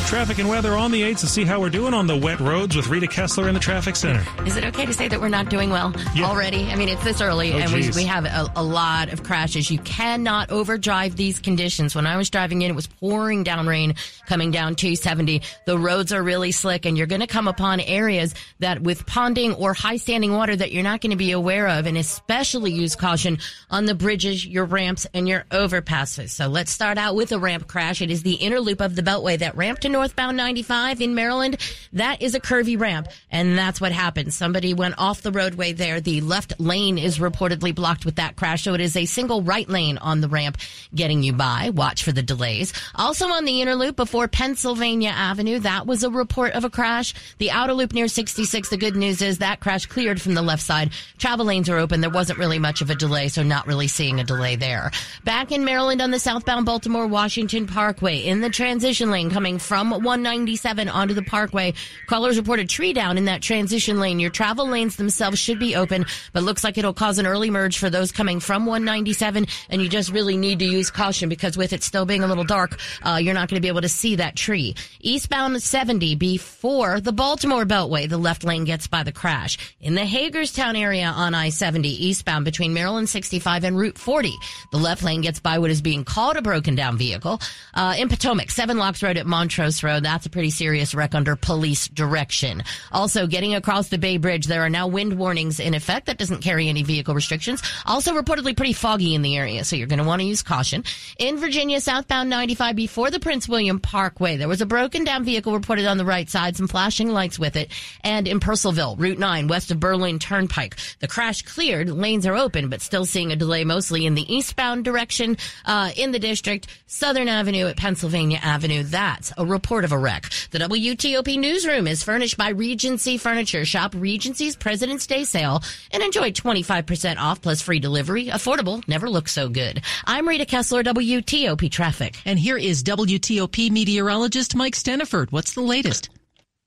Traffic 0.09 0.39
and 0.39 0.49
weather 0.49 0.73
on 0.75 0.89
the 0.89 1.03
8th 1.03 1.19
to 1.19 1.27
see 1.27 1.45
how 1.45 1.59
we're 1.61 1.69
doing 1.69 1.93
on 1.93 2.07
the 2.07 2.17
wet 2.17 2.39
roads 2.39 2.75
with 2.75 2.87
Rita 2.87 3.05
Kessler 3.05 3.47
in 3.47 3.53
the 3.53 3.59
traffic 3.59 3.95
center. 3.95 4.25
Is 4.43 4.57
it 4.57 4.65
okay 4.65 4.83
to 4.87 4.91
say 4.91 5.07
that 5.07 5.21
we're 5.21 5.29
not 5.29 5.49
doing 5.51 5.69
well 5.69 5.93
Yeah. 6.15 6.25
already? 6.25 6.65
I 6.65 6.75
mean, 6.75 6.89
it's 6.89 7.03
this 7.03 7.21
early 7.21 7.53
Oh, 7.53 7.57
and 7.59 7.71
we, 7.71 7.83
geez. 7.83 7.95
we 7.95 8.05
have 8.05 8.25
a, 8.25 8.51
a 8.55 8.63
lot 8.63 9.13
of 9.13 9.21
crashes. 9.21 9.69
You 9.69 9.77
cannot 9.77 10.49
overdrive 10.49 11.15
these 11.15 11.37
conditions. 11.37 11.93
When 11.93 12.07
I 12.07 12.17
was 12.17 12.31
driving 12.31 12.63
in, 12.63 12.71
it 12.71 12.73
was 12.75 12.87
pouring 12.87 13.43
down 13.43 13.67
rain 13.67 13.93
coming 14.25 14.49
down 14.49 14.73
270. 14.73 15.43
The 15.67 15.77
roads 15.77 16.11
are 16.11 16.23
really 16.23 16.51
slick 16.53 16.87
and 16.87 16.97
you're 16.97 17.05
going 17.07 17.21
to 17.21 17.27
come 17.27 17.47
upon 17.47 17.79
areas 17.79 18.33
that 18.59 18.81
with 18.81 19.05
ponding 19.05 19.59
or 19.59 19.75
high 19.75 19.97
standing 19.97 20.33
water 20.33 20.55
that 20.55 20.71
you're 20.71 20.81
not 20.83 21.01
going 21.01 21.11
to 21.11 21.17
be 21.17 21.31
aware 21.33 21.67
of 21.67 21.85
and 21.85 21.95
especially 21.97 22.71
use 22.71 22.95
caution 22.95 23.37
on 23.69 23.85
the 23.85 23.93
bridges, 23.93 24.43
your 24.43 24.65
ramps, 24.65 25.05
and 25.13 25.29
your 25.29 25.45
overpasses. 25.51 26.31
So 26.31 26.47
let's 26.47 26.71
start 26.71 26.97
out 26.97 27.15
with 27.15 27.31
a 27.31 27.37
ramp 27.37 27.67
crash. 27.67 28.01
It 28.01 28.09
is 28.09 28.23
the 28.23 28.33
inner 28.33 28.59
loop 28.59 28.81
of 28.81 28.95
the 28.95 29.03
Beltway. 29.03 29.37
That 29.37 29.55
ramp 29.55 29.77
to 29.81 29.98
northbound 29.99 30.37
95 30.37 31.01
in 31.01 31.13
Maryland, 31.13 31.57
that 31.91 32.21
is 32.21 32.33
a 32.33 32.39
curvy 32.39 32.79
ramp. 32.79 33.09
And 33.29 33.57
that's 33.57 33.81
what 33.81 33.91
happened. 33.91 34.33
Somebody 34.33 34.73
went 34.73 34.95
off 34.97 35.21
the 35.21 35.31
roadway 35.31 35.73
there. 35.73 35.99
The 35.99 36.21
left 36.21 36.57
lane 36.57 36.97
is 36.97 37.19
reportedly 37.19 37.75
blocked 37.75 38.05
with 38.05 38.15
that 38.15 38.37
crash. 38.37 38.63
So 38.63 38.73
it 38.75 38.79
is 38.79 38.95
a 38.95 39.03
single 39.03 39.41
right 39.41 39.67
lane 39.67 39.97
on 39.97 40.21
the 40.21 40.29
ramp 40.29 40.57
getting 40.95 41.21
you 41.21 41.33
by. 41.33 41.71
Watch 41.71 42.05
for 42.05 42.13
the 42.13 42.23
delays. 42.23 42.71
Also 42.95 43.27
on 43.27 43.43
the 43.43 43.61
inner 43.61 43.75
loop 43.75 43.97
before 43.97 44.29
Pennsylvania 44.29 45.09
Avenue, 45.09 45.59
that 45.59 45.85
was 45.85 46.05
a 46.05 46.09
report 46.09 46.53
of 46.53 46.63
a 46.63 46.69
crash. 46.69 47.13
The 47.39 47.51
outer 47.51 47.73
loop 47.73 47.91
near 47.91 48.07
66, 48.07 48.69
the 48.69 48.77
good 48.77 48.95
news 48.95 49.21
is 49.21 49.39
that 49.39 49.59
crash 49.59 49.85
cleared 49.85 50.21
from 50.21 50.33
the 50.33 50.41
left 50.41 50.63
side. 50.63 50.91
Travel 51.17 51.47
lanes 51.47 51.67
are 51.67 51.77
open. 51.77 51.99
There 51.99 52.09
wasn't 52.09 52.39
really 52.39 52.57
much 52.57 52.81
of 52.81 52.89
a 52.89 52.95
delay, 52.95 53.27
so 53.27 53.43
not 53.43 53.67
really 53.67 53.89
seeing 53.89 54.21
a 54.21 54.23
delay 54.23 54.55
there. 54.55 54.91
Back 55.25 55.51
in 55.51 55.65
Maryland 55.65 56.01
on 56.01 56.11
the 56.11 56.19
southbound 56.19 56.65
Baltimore 56.65 57.05
Washington 57.05 57.67
Parkway 57.67 58.19
in 58.19 58.39
the 58.39 58.49
transition 58.49 59.11
lane 59.11 59.29
coming 59.29 59.59
from 59.59 59.88
197 59.91 60.89
onto 60.89 61.13
the 61.13 61.21
parkway. 61.21 61.73
Callers 62.07 62.37
report 62.37 62.59
a 62.59 62.65
tree 62.65 62.93
down 62.93 63.17
in 63.17 63.25
that 63.25 63.41
transition 63.41 63.99
lane. 63.99 64.19
Your 64.19 64.29
travel 64.29 64.67
lanes 64.67 64.95
themselves 64.95 65.39
should 65.39 65.59
be 65.59 65.75
open, 65.75 66.05
but 66.33 66.43
looks 66.43 66.63
like 66.63 66.77
it'll 66.77 66.93
cause 66.93 67.17
an 67.17 67.27
early 67.27 67.49
merge 67.49 67.77
for 67.77 67.89
those 67.89 68.11
coming 68.11 68.39
from 68.39 68.65
197 68.65 69.45
and 69.69 69.81
you 69.81 69.89
just 69.89 70.11
really 70.11 70.37
need 70.37 70.59
to 70.59 70.65
use 70.65 70.91
caution 70.91 71.29
because 71.29 71.57
with 71.57 71.73
it 71.73 71.83
still 71.83 72.05
being 72.05 72.23
a 72.23 72.27
little 72.27 72.43
dark, 72.43 72.79
uh, 73.03 73.19
you're 73.21 73.33
not 73.33 73.49
going 73.49 73.57
to 73.57 73.61
be 73.61 73.67
able 73.67 73.81
to 73.81 73.89
see 73.89 74.15
that 74.15 74.35
tree. 74.35 74.75
Eastbound 74.99 75.61
70 75.61 76.15
before 76.15 76.99
the 76.99 77.11
Baltimore 77.11 77.65
Beltway, 77.65 78.07
the 78.07 78.17
left 78.17 78.43
lane 78.43 78.63
gets 78.63 78.87
by 78.87 79.03
the 79.03 79.11
crash. 79.11 79.57
In 79.81 79.95
the 79.95 80.05
Hagerstown 80.05 80.75
area 80.75 81.05
on 81.05 81.33
I-70 81.33 81.85
eastbound 81.85 82.45
between 82.45 82.73
Maryland 82.73 83.09
65 83.09 83.63
and 83.63 83.77
Route 83.77 83.97
40, 83.97 84.33
the 84.71 84.77
left 84.77 85.03
lane 85.03 85.21
gets 85.21 85.39
by 85.39 85.59
what 85.59 85.71
is 85.71 85.81
being 85.81 86.03
called 86.03 86.37
a 86.37 86.41
broken 86.41 86.75
down 86.75 86.97
vehicle. 86.97 87.39
Uh, 87.73 87.95
in 87.97 88.09
Potomac, 88.09 88.51
Seven 88.51 88.77
Locks 88.77 89.03
Road 89.03 89.17
at 89.17 89.25
Montrose 89.25 89.78
Road, 89.83 90.03
that's 90.03 90.25
a 90.25 90.29
pretty 90.29 90.49
serious 90.49 90.93
wreck 90.93 91.15
under 91.15 91.35
police 91.35 91.87
direction. 91.87 92.63
Also, 92.91 93.27
getting 93.27 93.55
across 93.55 93.89
the 93.89 93.97
Bay 93.97 94.17
Bridge, 94.17 94.45
there 94.45 94.63
are 94.63 94.69
now 94.69 94.87
wind 94.87 95.17
warnings 95.17 95.59
in 95.59 95.73
effect. 95.73 96.07
That 96.07 96.17
doesn't 96.17 96.41
carry 96.41 96.67
any 96.67 96.83
vehicle 96.83 97.13
restrictions. 97.13 97.61
Also, 97.85 98.13
reportedly 98.13 98.55
pretty 98.55 98.73
foggy 98.73 99.15
in 99.15 99.21
the 99.21 99.37
area, 99.37 99.63
so 99.63 99.75
you're 99.75 99.87
going 99.87 99.99
to 99.99 100.05
want 100.05 100.21
to 100.21 100.27
use 100.27 100.41
caution. 100.41 100.83
In 101.17 101.37
Virginia, 101.37 101.79
southbound 101.81 102.29
95 102.29 102.75
before 102.75 103.11
the 103.11 103.19
Prince 103.19 103.47
William 103.47 103.79
Parkway, 103.79 104.37
there 104.37 104.47
was 104.47 104.61
a 104.61 104.65
broken 104.65 105.03
down 105.03 105.23
vehicle 105.23 105.53
reported 105.53 105.85
on 105.85 105.97
the 105.97 106.05
right 106.05 106.29
side, 106.29 106.57
some 106.57 106.67
flashing 106.67 107.09
lights 107.09 107.39
with 107.39 107.55
it. 107.55 107.71
And 108.03 108.27
in 108.27 108.39
Purcellville, 108.39 108.99
Route 108.99 109.19
9, 109.19 109.47
west 109.47 109.71
of 109.71 109.79
Berlin 109.79 110.19
Turnpike, 110.19 110.75
the 110.99 111.07
crash 111.07 111.41
cleared. 111.43 111.89
Lanes 111.89 112.25
are 112.25 112.35
open, 112.35 112.69
but 112.69 112.81
still 112.81 113.05
seeing 113.05 113.31
a 113.31 113.35
delay 113.35 113.63
mostly 113.63 114.05
in 114.05 114.15
the 114.15 114.33
eastbound 114.33 114.83
direction 114.83 115.37
uh, 115.65 115.91
in 115.95 116.11
the 116.11 116.19
district. 116.19 116.67
Southern 116.87 117.27
Avenue 117.27 117.67
at 117.67 117.77
Pennsylvania 117.77 118.39
Avenue. 118.41 118.83
That's 118.83 119.31
a 119.37 119.45
report 119.45 119.68
of 119.69 119.91
a 119.91 119.97
wreck. 119.97 120.29
The 120.49 120.57
WTOP 120.57 121.39
newsroom 121.39 121.87
is 121.87 122.03
furnished 122.03 122.37
by 122.37 122.49
Regency 122.49 123.17
Furniture. 123.19 123.65
Shop 123.65 123.93
Regency's 123.95 124.55
President's 124.55 125.05
Day 125.05 125.23
sale 125.23 125.61
and 125.91 126.01
enjoy 126.01 126.31
25% 126.31 127.17
off 127.17 127.41
plus 127.41 127.61
free 127.61 127.79
delivery. 127.79 128.25
Affordable 128.25 128.85
never 128.87 129.09
looks 129.09 129.31
so 129.31 129.47
good. 129.47 129.83
I'm 130.05 130.27
Rita 130.27 130.45
Kessler, 130.45 130.83
WTOP 130.83 131.71
Traffic. 131.71 132.17
And 132.25 132.39
here 132.39 132.57
is 132.57 132.83
WTOP 132.83 133.69
meteorologist 133.69 134.55
Mike 134.55 134.73
Stinneford. 134.73 135.31
What's 135.31 135.53
the 135.53 135.61
latest? 135.61 136.09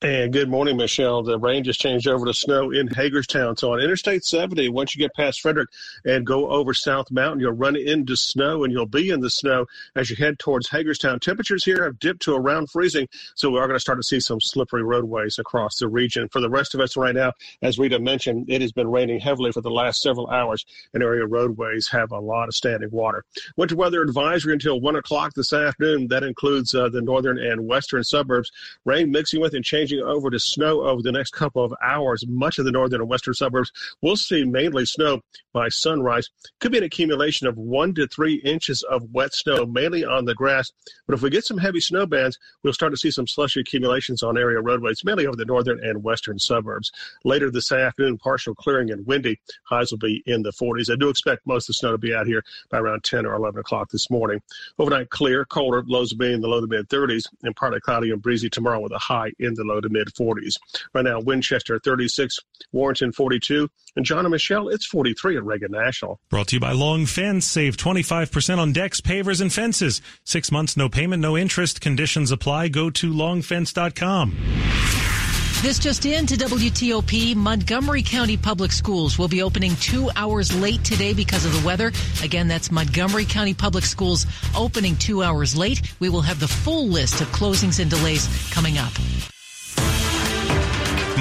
And 0.02 0.32
good 0.32 0.50
morning, 0.50 0.76
Michelle. 0.76 1.22
The 1.22 1.38
rain 1.38 1.62
just 1.62 1.80
changed 1.80 2.08
over 2.08 2.26
to 2.26 2.34
snow 2.34 2.72
in 2.72 2.88
Hagerstown. 2.88 3.56
So 3.56 3.72
on 3.72 3.78
Interstate 3.78 4.24
70, 4.24 4.68
once 4.70 4.96
you 4.96 4.98
get 4.98 5.14
past 5.14 5.40
Frederick 5.40 5.68
and 6.04 6.26
go 6.26 6.50
over 6.50 6.74
South 6.74 7.08
Mountain, 7.12 7.38
you'll 7.38 7.52
run 7.52 7.76
into 7.76 8.16
snow 8.16 8.64
and 8.64 8.72
you'll 8.72 8.84
be 8.84 9.10
in 9.10 9.20
the 9.20 9.30
snow 9.30 9.64
as 9.94 10.10
you 10.10 10.16
head 10.16 10.40
towards 10.40 10.68
Hagerstown. 10.68 11.20
Temperatures 11.20 11.64
here 11.64 11.84
have 11.84 12.00
dipped 12.00 12.22
to 12.22 12.34
around 12.34 12.68
freezing, 12.68 13.06
so 13.36 13.48
we 13.48 13.60
are 13.60 13.68
going 13.68 13.76
to 13.76 13.80
start 13.80 13.96
to 14.00 14.02
see 14.02 14.18
some 14.18 14.40
slippery 14.40 14.82
roadways 14.82 15.38
across 15.38 15.76
the 15.76 15.86
region. 15.86 16.28
For 16.32 16.40
the 16.40 16.50
rest 16.50 16.74
of 16.74 16.80
us 16.80 16.96
right 16.96 17.14
now, 17.14 17.30
as 17.62 17.78
Rita 17.78 18.00
mentioned, 18.00 18.46
it 18.48 18.60
has 18.60 18.72
been 18.72 18.90
raining 18.90 19.20
heavily 19.20 19.52
for 19.52 19.60
the 19.60 19.70
last 19.70 20.02
several 20.02 20.28
hours, 20.30 20.66
and 20.94 21.04
area 21.04 21.26
roadways 21.26 21.86
have 21.90 22.10
a 22.10 22.18
lot 22.18 22.48
of 22.48 22.56
standing 22.56 22.90
water. 22.90 23.24
Winter 23.56 23.76
weather 23.76 24.02
advisory 24.02 24.52
until 24.52 24.80
1 24.80 24.96
o'clock 24.96 25.32
this 25.34 25.52
afternoon. 25.52 26.08
That 26.08 26.24
includes 26.24 26.74
uh, 26.74 26.88
the 26.88 27.02
northern 27.02 27.38
and 27.38 27.68
western 27.68 28.02
suburbs. 28.02 28.50
Rain 28.84 29.12
mixing 29.12 29.40
with 29.40 29.54
and 29.54 29.64
changing 29.64 29.91
over 30.00 30.30
to 30.30 30.38
snow 30.38 30.82
over 30.82 31.02
the 31.02 31.12
next 31.12 31.32
couple 31.32 31.64
of 31.64 31.74
hours. 31.82 32.24
Much 32.26 32.58
of 32.58 32.64
the 32.64 32.72
northern 32.72 33.00
and 33.00 33.10
western 33.10 33.34
suburbs 33.34 33.72
will 34.00 34.16
see 34.16 34.44
mainly 34.44 34.86
snow 34.86 35.20
by 35.52 35.68
sunrise. 35.68 36.28
Could 36.60 36.72
be 36.72 36.78
an 36.78 36.84
accumulation 36.84 37.46
of 37.46 37.56
one 37.56 37.94
to 37.94 38.06
three 38.06 38.36
inches 38.36 38.82
of 38.82 39.12
wet 39.12 39.34
snow, 39.34 39.66
mainly 39.66 40.04
on 40.04 40.24
the 40.24 40.34
grass. 40.34 40.70
But 41.06 41.14
if 41.14 41.22
we 41.22 41.30
get 41.30 41.44
some 41.44 41.58
heavy 41.58 41.80
snow 41.80 42.06
bands, 42.06 42.38
we'll 42.62 42.72
start 42.72 42.92
to 42.92 42.96
see 42.96 43.10
some 43.10 43.26
slushy 43.26 43.60
accumulations 43.60 44.22
on 44.22 44.38
area 44.38 44.60
roadways, 44.60 45.04
mainly 45.04 45.26
over 45.26 45.36
the 45.36 45.44
northern 45.44 45.84
and 45.84 46.02
western 46.02 46.38
suburbs. 46.38 46.90
Later 47.24 47.50
this 47.50 47.72
afternoon, 47.72 48.18
partial 48.18 48.54
clearing 48.54 48.90
and 48.90 49.06
windy. 49.06 49.40
Highs 49.64 49.90
will 49.90 49.98
be 49.98 50.22
in 50.26 50.42
the 50.42 50.52
40s. 50.52 50.90
I 50.90 50.96
do 50.96 51.08
expect 51.08 51.46
most 51.46 51.64
of 51.64 51.68
the 51.68 51.74
snow 51.74 51.92
to 51.92 51.98
be 51.98 52.14
out 52.14 52.26
here 52.26 52.42
by 52.70 52.78
around 52.78 53.04
10 53.04 53.26
or 53.26 53.34
11 53.34 53.60
o'clock 53.60 53.90
this 53.90 54.10
morning. 54.10 54.40
Overnight 54.78 55.10
clear, 55.10 55.44
colder, 55.44 55.82
lows 55.86 56.12
will 56.12 56.18
be 56.18 56.32
in 56.32 56.40
the 56.40 56.48
low 56.48 56.60
to 56.60 56.66
mid 56.66 56.88
30s, 56.88 57.26
and 57.42 57.54
partly 57.56 57.80
cloudy 57.80 58.10
and 58.10 58.22
breezy 58.22 58.48
tomorrow 58.48 58.80
with 58.80 58.92
a 58.92 58.98
high 58.98 59.32
in 59.38 59.54
the 59.54 59.64
low 59.64 59.80
to 59.82 59.88
mid 59.88 60.08
40s. 60.08 60.58
Right 60.94 61.04
now, 61.04 61.20
Winchester 61.20 61.78
36, 61.78 62.38
Warrenton 62.72 63.12
42, 63.12 63.68
and 63.96 64.04
John 64.04 64.24
and 64.24 64.30
Michelle, 64.32 64.68
it's 64.68 64.86
43 64.86 65.36
at 65.36 65.44
Reagan 65.44 65.72
National. 65.72 66.20
Brought 66.30 66.48
to 66.48 66.56
you 66.56 66.60
by 66.60 66.72
Long 66.72 67.06
Fence. 67.06 67.46
Save 67.46 67.76
25% 67.76 68.58
on 68.58 68.72
decks, 68.72 69.00
pavers, 69.00 69.40
and 69.40 69.52
fences. 69.52 70.00
Six 70.24 70.50
months, 70.50 70.76
no 70.76 70.88
payment, 70.88 71.20
no 71.20 71.36
interest. 71.36 71.80
Conditions 71.80 72.30
apply. 72.30 72.68
Go 72.68 72.90
to 72.90 73.12
longfence.com. 73.12 74.36
This 75.62 75.78
just 75.78 76.04
in 76.06 76.26
to 76.26 76.34
WTOP. 76.34 77.36
Montgomery 77.36 78.02
County 78.02 78.36
Public 78.36 78.72
Schools 78.72 79.16
will 79.16 79.28
be 79.28 79.42
opening 79.42 79.76
two 79.76 80.10
hours 80.16 80.52
late 80.60 80.82
today 80.82 81.14
because 81.14 81.44
of 81.44 81.52
the 81.52 81.64
weather. 81.64 81.92
Again, 82.20 82.48
that's 82.48 82.72
Montgomery 82.72 83.24
County 83.24 83.54
Public 83.54 83.84
Schools 83.84 84.26
opening 84.56 84.96
two 84.96 85.22
hours 85.22 85.56
late. 85.56 85.80
We 86.00 86.08
will 86.08 86.22
have 86.22 86.40
the 86.40 86.48
full 86.48 86.88
list 86.88 87.20
of 87.20 87.28
closings 87.28 87.78
and 87.78 87.88
delays 87.88 88.28
coming 88.50 88.76
up. 88.76 88.92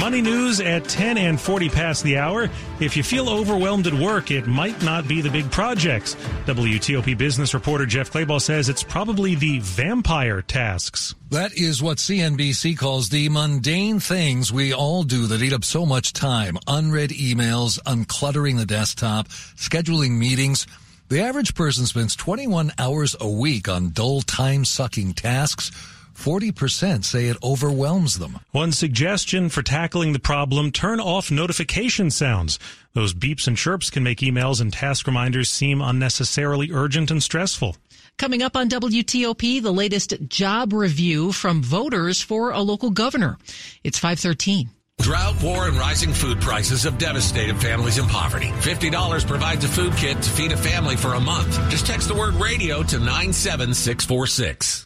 Money 0.01 0.21
news 0.21 0.59
at 0.59 0.85
10 0.85 1.19
and 1.19 1.39
40 1.39 1.69
past 1.69 2.03
the 2.03 2.17
hour. 2.17 2.49
If 2.79 2.97
you 2.97 3.03
feel 3.03 3.29
overwhelmed 3.29 3.85
at 3.85 3.93
work, 3.93 4.31
it 4.31 4.47
might 4.47 4.81
not 4.81 5.07
be 5.07 5.21
the 5.21 5.29
big 5.29 5.51
projects. 5.51 6.15
WTOP 6.47 7.15
business 7.15 7.53
reporter 7.53 7.85
Jeff 7.85 8.11
Clabaugh 8.11 8.41
says 8.41 8.67
it's 8.67 8.81
probably 8.81 9.35
the 9.35 9.59
vampire 9.59 10.41
tasks. 10.41 11.13
That 11.29 11.53
is 11.55 11.83
what 11.83 11.99
CNBC 11.99 12.79
calls 12.79 13.09
the 13.09 13.29
mundane 13.29 13.99
things 13.99 14.51
we 14.51 14.73
all 14.73 15.03
do 15.03 15.27
that 15.27 15.43
eat 15.43 15.53
up 15.53 15.63
so 15.63 15.85
much 15.85 16.13
time. 16.13 16.57
Unread 16.65 17.11
emails, 17.11 17.79
uncluttering 17.83 18.57
the 18.57 18.65
desktop, 18.65 19.27
scheduling 19.27 20.17
meetings. 20.17 20.65
The 21.09 21.21
average 21.21 21.53
person 21.53 21.85
spends 21.85 22.15
21 22.15 22.71
hours 22.79 23.15
a 23.19 23.29
week 23.29 23.69
on 23.69 23.91
dull 23.91 24.21
time 24.21 24.65
sucking 24.65 25.13
tasks 25.13 25.71
40% 26.21 27.03
say 27.03 27.27
it 27.27 27.37
overwhelms 27.41 28.19
them. 28.19 28.39
One 28.51 28.71
suggestion 28.71 29.49
for 29.49 29.63
tackling 29.63 30.13
the 30.13 30.19
problem, 30.19 30.71
turn 30.71 30.99
off 30.99 31.31
notification 31.31 32.11
sounds. 32.11 32.59
Those 32.93 33.15
beeps 33.15 33.47
and 33.47 33.57
chirps 33.57 33.89
can 33.89 34.03
make 34.03 34.19
emails 34.19 34.61
and 34.61 34.71
task 34.71 35.07
reminders 35.07 35.49
seem 35.49 35.81
unnecessarily 35.81 36.71
urgent 36.71 37.09
and 37.09 37.23
stressful. 37.23 37.75
Coming 38.17 38.43
up 38.43 38.55
on 38.55 38.69
WTOP, 38.69 39.63
the 39.63 39.73
latest 39.73 40.13
job 40.27 40.73
review 40.73 41.31
from 41.31 41.63
voters 41.63 42.21
for 42.21 42.51
a 42.51 42.59
local 42.59 42.91
governor. 42.91 43.39
It's 43.83 43.97
513. 43.97 44.69
Drought, 44.99 45.41
war, 45.41 45.67
and 45.67 45.75
rising 45.77 46.13
food 46.13 46.39
prices 46.39 46.83
have 46.83 46.99
devastated 46.99 47.59
families 47.59 47.97
in 47.97 48.05
poverty. 48.05 48.49
$50 48.61 49.25
provides 49.25 49.65
a 49.65 49.67
food 49.67 49.95
kit 49.95 50.21
to 50.21 50.29
feed 50.29 50.51
a 50.51 50.57
family 50.57 50.95
for 50.95 51.15
a 51.15 51.19
month. 51.19 51.59
Just 51.71 51.87
text 51.87 52.07
the 52.07 52.13
word 52.13 52.35
radio 52.35 52.83
to 52.83 52.99
97646. 52.99 54.85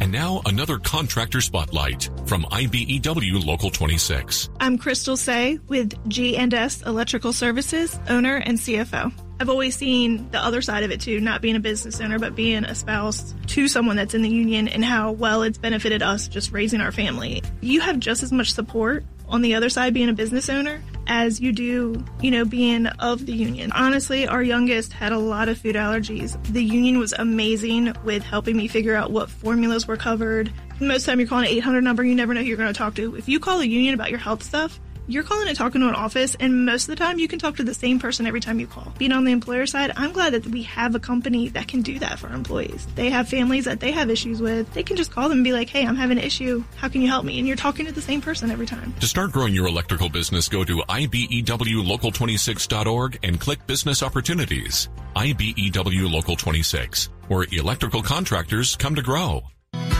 And 0.00 0.12
now 0.12 0.42
another 0.46 0.78
contractor 0.78 1.40
spotlight 1.40 2.10
from 2.26 2.44
IBEW 2.44 3.44
Local 3.44 3.70
26. 3.70 4.50
I'm 4.60 4.78
Crystal 4.78 5.16
Say 5.16 5.58
with 5.68 5.94
G&S 6.08 6.82
Electrical 6.82 7.32
Services, 7.32 7.98
owner 8.08 8.36
and 8.36 8.58
CFO. 8.58 9.12
I've 9.38 9.48
always 9.48 9.76
seen 9.76 10.30
the 10.30 10.38
other 10.38 10.62
side 10.62 10.82
of 10.84 10.90
it 10.90 11.00
too, 11.00 11.20
not 11.20 11.42
being 11.42 11.56
a 11.56 11.60
business 11.60 12.00
owner, 12.00 12.18
but 12.18 12.34
being 12.34 12.64
a 12.64 12.74
spouse 12.74 13.34
to 13.48 13.68
someone 13.68 13.96
that's 13.96 14.14
in 14.14 14.22
the 14.22 14.30
union 14.30 14.68
and 14.68 14.84
how 14.84 15.12
well 15.12 15.42
it's 15.42 15.58
benefited 15.58 16.02
us 16.02 16.28
just 16.28 16.52
raising 16.52 16.80
our 16.80 16.92
family. 16.92 17.42
You 17.60 17.80
have 17.80 17.98
just 17.98 18.22
as 18.22 18.32
much 18.32 18.52
support 18.52 19.04
on 19.28 19.42
the 19.42 19.54
other 19.54 19.68
side 19.68 19.92
being 19.92 20.08
a 20.08 20.14
business 20.14 20.48
owner 20.48 20.80
as 21.06 21.40
you 21.40 21.52
do, 21.52 22.04
you 22.20 22.30
know, 22.30 22.44
being 22.44 22.86
of 22.86 23.26
the 23.26 23.32
union. 23.32 23.72
Honestly, 23.72 24.26
our 24.26 24.42
youngest 24.42 24.92
had 24.92 25.12
a 25.12 25.18
lot 25.18 25.48
of 25.48 25.58
food 25.58 25.76
allergies. 25.76 26.42
The 26.52 26.62
union 26.62 26.98
was 26.98 27.12
amazing 27.12 27.94
with 28.04 28.22
helping 28.22 28.56
me 28.56 28.68
figure 28.68 28.94
out 28.94 29.10
what 29.10 29.30
formulas 29.30 29.86
were 29.86 29.96
covered. 29.96 30.52
Most 30.80 31.06
time 31.06 31.20
you're 31.20 31.28
calling 31.28 31.46
an 31.46 31.52
800 31.52 31.82
number, 31.82 32.04
you 32.04 32.14
never 32.14 32.34
know 32.34 32.40
who 32.40 32.46
you're 32.46 32.56
going 32.56 32.72
to 32.72 32.78
talk 32.78 32.94
to. 32.96 33.16
If 33.16 33.28
you 33.28 33.40
call 33.40 33.58
the 33.58 33.68
union 33.68 33.94
about 33.94 34.10
your 34.10 34.18
health 34.18 34.42
stuff, 34.42 34.80
you're 35.08 35.22
calling 35.22 35.48
and 35.48 35.56
talking 35.56 35.80
to 35.80 35.88
an 35.88 35.94
office, 35.94 36.36
and 36.38 36.66
most 36.66 36.84
of 36.84 36.88
the 36.88 36.96
time 36.96 37.18
you 37.18 37.28
can 37.28 37.38
talk 37.38 37.56
to 37.56 37.64
the 37.64 37.72
same 37.74 37.98
person 37.98 38.26
every 38.26 38.40
time 38.40 38.60
you 38.60 38.66
call. 38.66 38.92
Being 38.98 39.12
on 39.12 39.24
the 39.24 39.32
employer 39.32 39.66
side, 39.66 39.92
I'm 39.96 40.12
glad 40.12 40.32
that 40.32 40.46
we 40.46 40.62
have 40.64 40.94
a 40.94 41.00
company 41.00 41.48
that 41.50 41.68
can 41.68 41.82
do 41.82 41.98
that 41.98 42.18
for 42.18 42.28
employees. 42.28 42.86
They 42.94 43.10
have 43.10 43.28
families 43.28 43.66
that 43.66 43.80
they 43.80 43.92
have 43.92 44.10
issues 44.10 44.40
with. 44.40 44.72
They 44.74 44.82
can 44.82 44.96
just 44.96 45.10
call 45.10 45.28
them 45.28 45.38
and 45.38 45.44
be 45.44 45.52
like, 45.52 45.68
hey, 45.68 45.86
I'm 45.86 45.96
having 45.96 46.18
an 46.18 46.24
issue. 46.24 46.64
How 46.76 46.88
can 46.88 47.02
you 47.02 47.08
help 47.08 47.24
me? 47.24 47.38
And 47.38 47.46
you're 47.46 47.56
talking 47.56 47.86
to 47.86 47.92
the 47.92 48.02
same 48.02 48.20
person 48.20 48.50
every 48.50 48.66
time. 48.66 48.92
To 49.00 49.06
start 49.06 49.32
growing 49.32 49.54
your 49.54 49.66
electrical 49.66 50.08
business, 50.08 50.48
go 50.48 50.64
to 50.64 50.78
IBEWLocal26.org 50.88 53.18
and 53.22 53.40
click 53.40 53.66
Business 53.66 54.02
Opportunities. 54.02 54.88
IBEW 55.14 56.12
Local 56.12 56.36
26, 56.36 57.10
where 57.28 57.46
electrical 57.52 58.02
contractors 58.02 58.76
come 58.76 58.94
to 58.94 59.02
grow. 59.02 59.42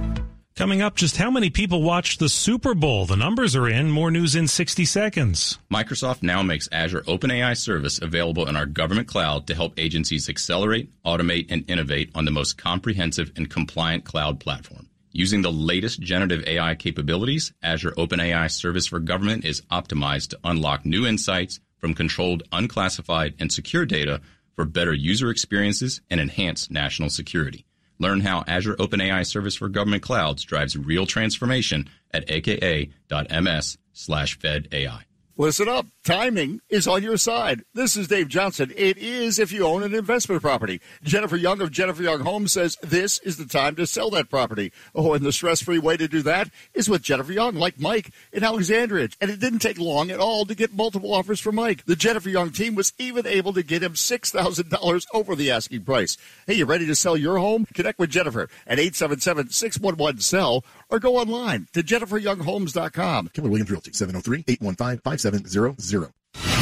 Coming 0.60 0.82
up, 0.82 0.96
just 0.98 1.16
how 1.16 1.32
many 1.32 1.50
people 1.50 1.84
watched 1.84 2.20
the 2.20 2.28
Super 2.28 2.74
Bowl? 2.74 3.06
The 3.06 3.16
numbers 3.16 3.56
are 3.56 3.70
in. 3.70 3.90
More 3.90 4.12
news 4.12 4.36
in 4.36 4.46
60 4.46 4.84
seconds. 4.84 5.58
Microsoft 5.72 6.22
now 6.22 6.44
makes 6.44 6.68
Azure 6.74 7.00
OpenAI 7.04 7.56
service 7.56 7.98
available 8.02 8.46
in 8.46 8.58
our 8.58 8.66
government 8.66 9.08
cloud 9.08 9.48
to 9.48 9.56
help 9.56 9.80
agencies 9.80 10.28
accelerate, 10.28 10.90
automate, 11.06 11.46
and 11.50 11.64
innovate 11.72 12.12
on 12.14 12.26
the 12.26 12.32
most 12.32 12.58
comprehensive 12.58 13.32
and 13.38 13.50
compliant 13.50 14.04
cloud 14.04 14.42
platform. 14.42 14.90
Using 15.14 15.44
the 15.44 15.50
latest 15.50 16.02
generative 16.02 16.46
AI 16.46 16.76
capabilities, 16.76 17.54
Azure 17.64 17.92
OpenAI 17.92 18.52
Service 18.52 18.88
for 18.88 19.00
Government 19.00 19.46
is 19.46 19.62
optimized 19.72 20.32
to 20.32 20.40
unlock 20.44 20.86
new 20.86 21.08
insights 21.08 21.62
from 21.78 21.94
controlled, 21.94 22.44
unclassified, 22.52 23.34
and 23.40 23.50
secure 23.50 23.86
data 23.86 24.20
for 24.58 24.66
better 24.66 24.94
user 24.94 25.30
experiences 25.30 26.02
and 26.10 26.20
enhanced 26.20 26.70
national 26.70 27.10
security. 27.10 27.66
Learn 28.00 28.22
how 28.22 28.44
Azure 28.48 28.76
OpenAI 28.76 29.26
Service 29.26 29.56
for 29.56 29.68
Government 29.68 30.02
Clouds 30.02 30.44
drives 30.44 30.78
real 30.78 31.06
transformation 31.06 31.90
at 32.12 32.30
aka.ms 32.30 33.78
slash 33.94 34.40
fedai. 34.40 35.04
Listen 35.40 35.70
up. 35.70 35.86
Timing 36.04 36.60
is 36.68 36.86
on 36.86 37.02
your 37.02 37.16
side. 37.16 37.64
This 37.74 37.96
is 37.96 38.10
Dave 38.10 38.28
Johnson. 38.28 38.74
It 38.76 38.98
is 38.98 39.40
if 39.40 39.54
you 39.54 39.66
own 39.66 39.84
an 39.84 39.96
investment 39.96 40.42
property. 40.42 40.82
Jennifer 41.02 41.38
Young 41.38 41.62
of 41.62 41.72
Jennifer 41.72 42.04
Young 42.04 42.20
Homes 42.20 42.52
says 42.52 42.76
this 42.82 43.20
is 43.20 43.38
the 43.38 43.46
time 43.46 43.78
to 43.78 43.88
sell 43.88 44.10
that 44.10 44.30
property. 44.30 44.74
Oh, 44.94 45.14
and 45.14 45.26
the 45.26 45.32
stress 45.32 45.62
free 45.62 45.80
way 45.80 45.96
to 45.96 46.10
do 46.10 46.22
that 46.24 46.50
is 46.74 46.90
with 46.90 47.04
Jennifer 47.04 47.32
Young, 47.32 47.56
like 47.56 47.80
Mike 47.80 48.12
in 48.34 48.44
Alexandria. 48.44 49.08
And 49.22 49.32
it 49.32 49.40
didn't 49.40 49.60
take 49.60 49.80
long 49.80 50.12
at 50.12 50.20
all 50.20 50.46
to 50.46 50.54
get 50.54 50.74
multiple 50.74 51.14
offers 51.14 51.40
from 51.40 51.56
Mike. 51.56 51.86
The 51.86 51.96
Jennifer 51.96 52.28
Young 52.30 52.52
team 52.52 52.76
was 52.76 52.92
even 52.98 53.26
able 53.26 53.54
to 53.54 53.64
get 53.64 53.82
him 53.82 53.94
$6,000 53.94 55.06
over 55.14 55.36
the 55.38 55.52
asking 55.52 55.84
price. 55.84 56.18
Hey, 56.48 56.56
you 56.56 56.66
ready 56.66 56.86
to 56.86 56.96
sell 56.96 57.16
your 57.16 57.38
home? 57.38 57.66
Connect 57.74 57.98
with 57.98 58.10
Jennifer 58.10 58.50
at 58.68 58.78
877 58.78 59.52
611 59.52 60.20
sell 60.20 60.66
or 60.90 61.00
go 61.00 61.18
online 61.18 61.68
to 61.74 61.84
jenniferyounghomes.com. 61.84 63.30
Keller 63.34 63.50
Williams 63.50 63.72
Realty, 63.72 63.92
703-815-5700. 63.92 66.12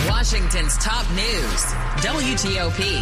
Washington's 0.10 0.76
top 0.78 1.06
news, 1.12 1.64
WTOP. 2.04 3.02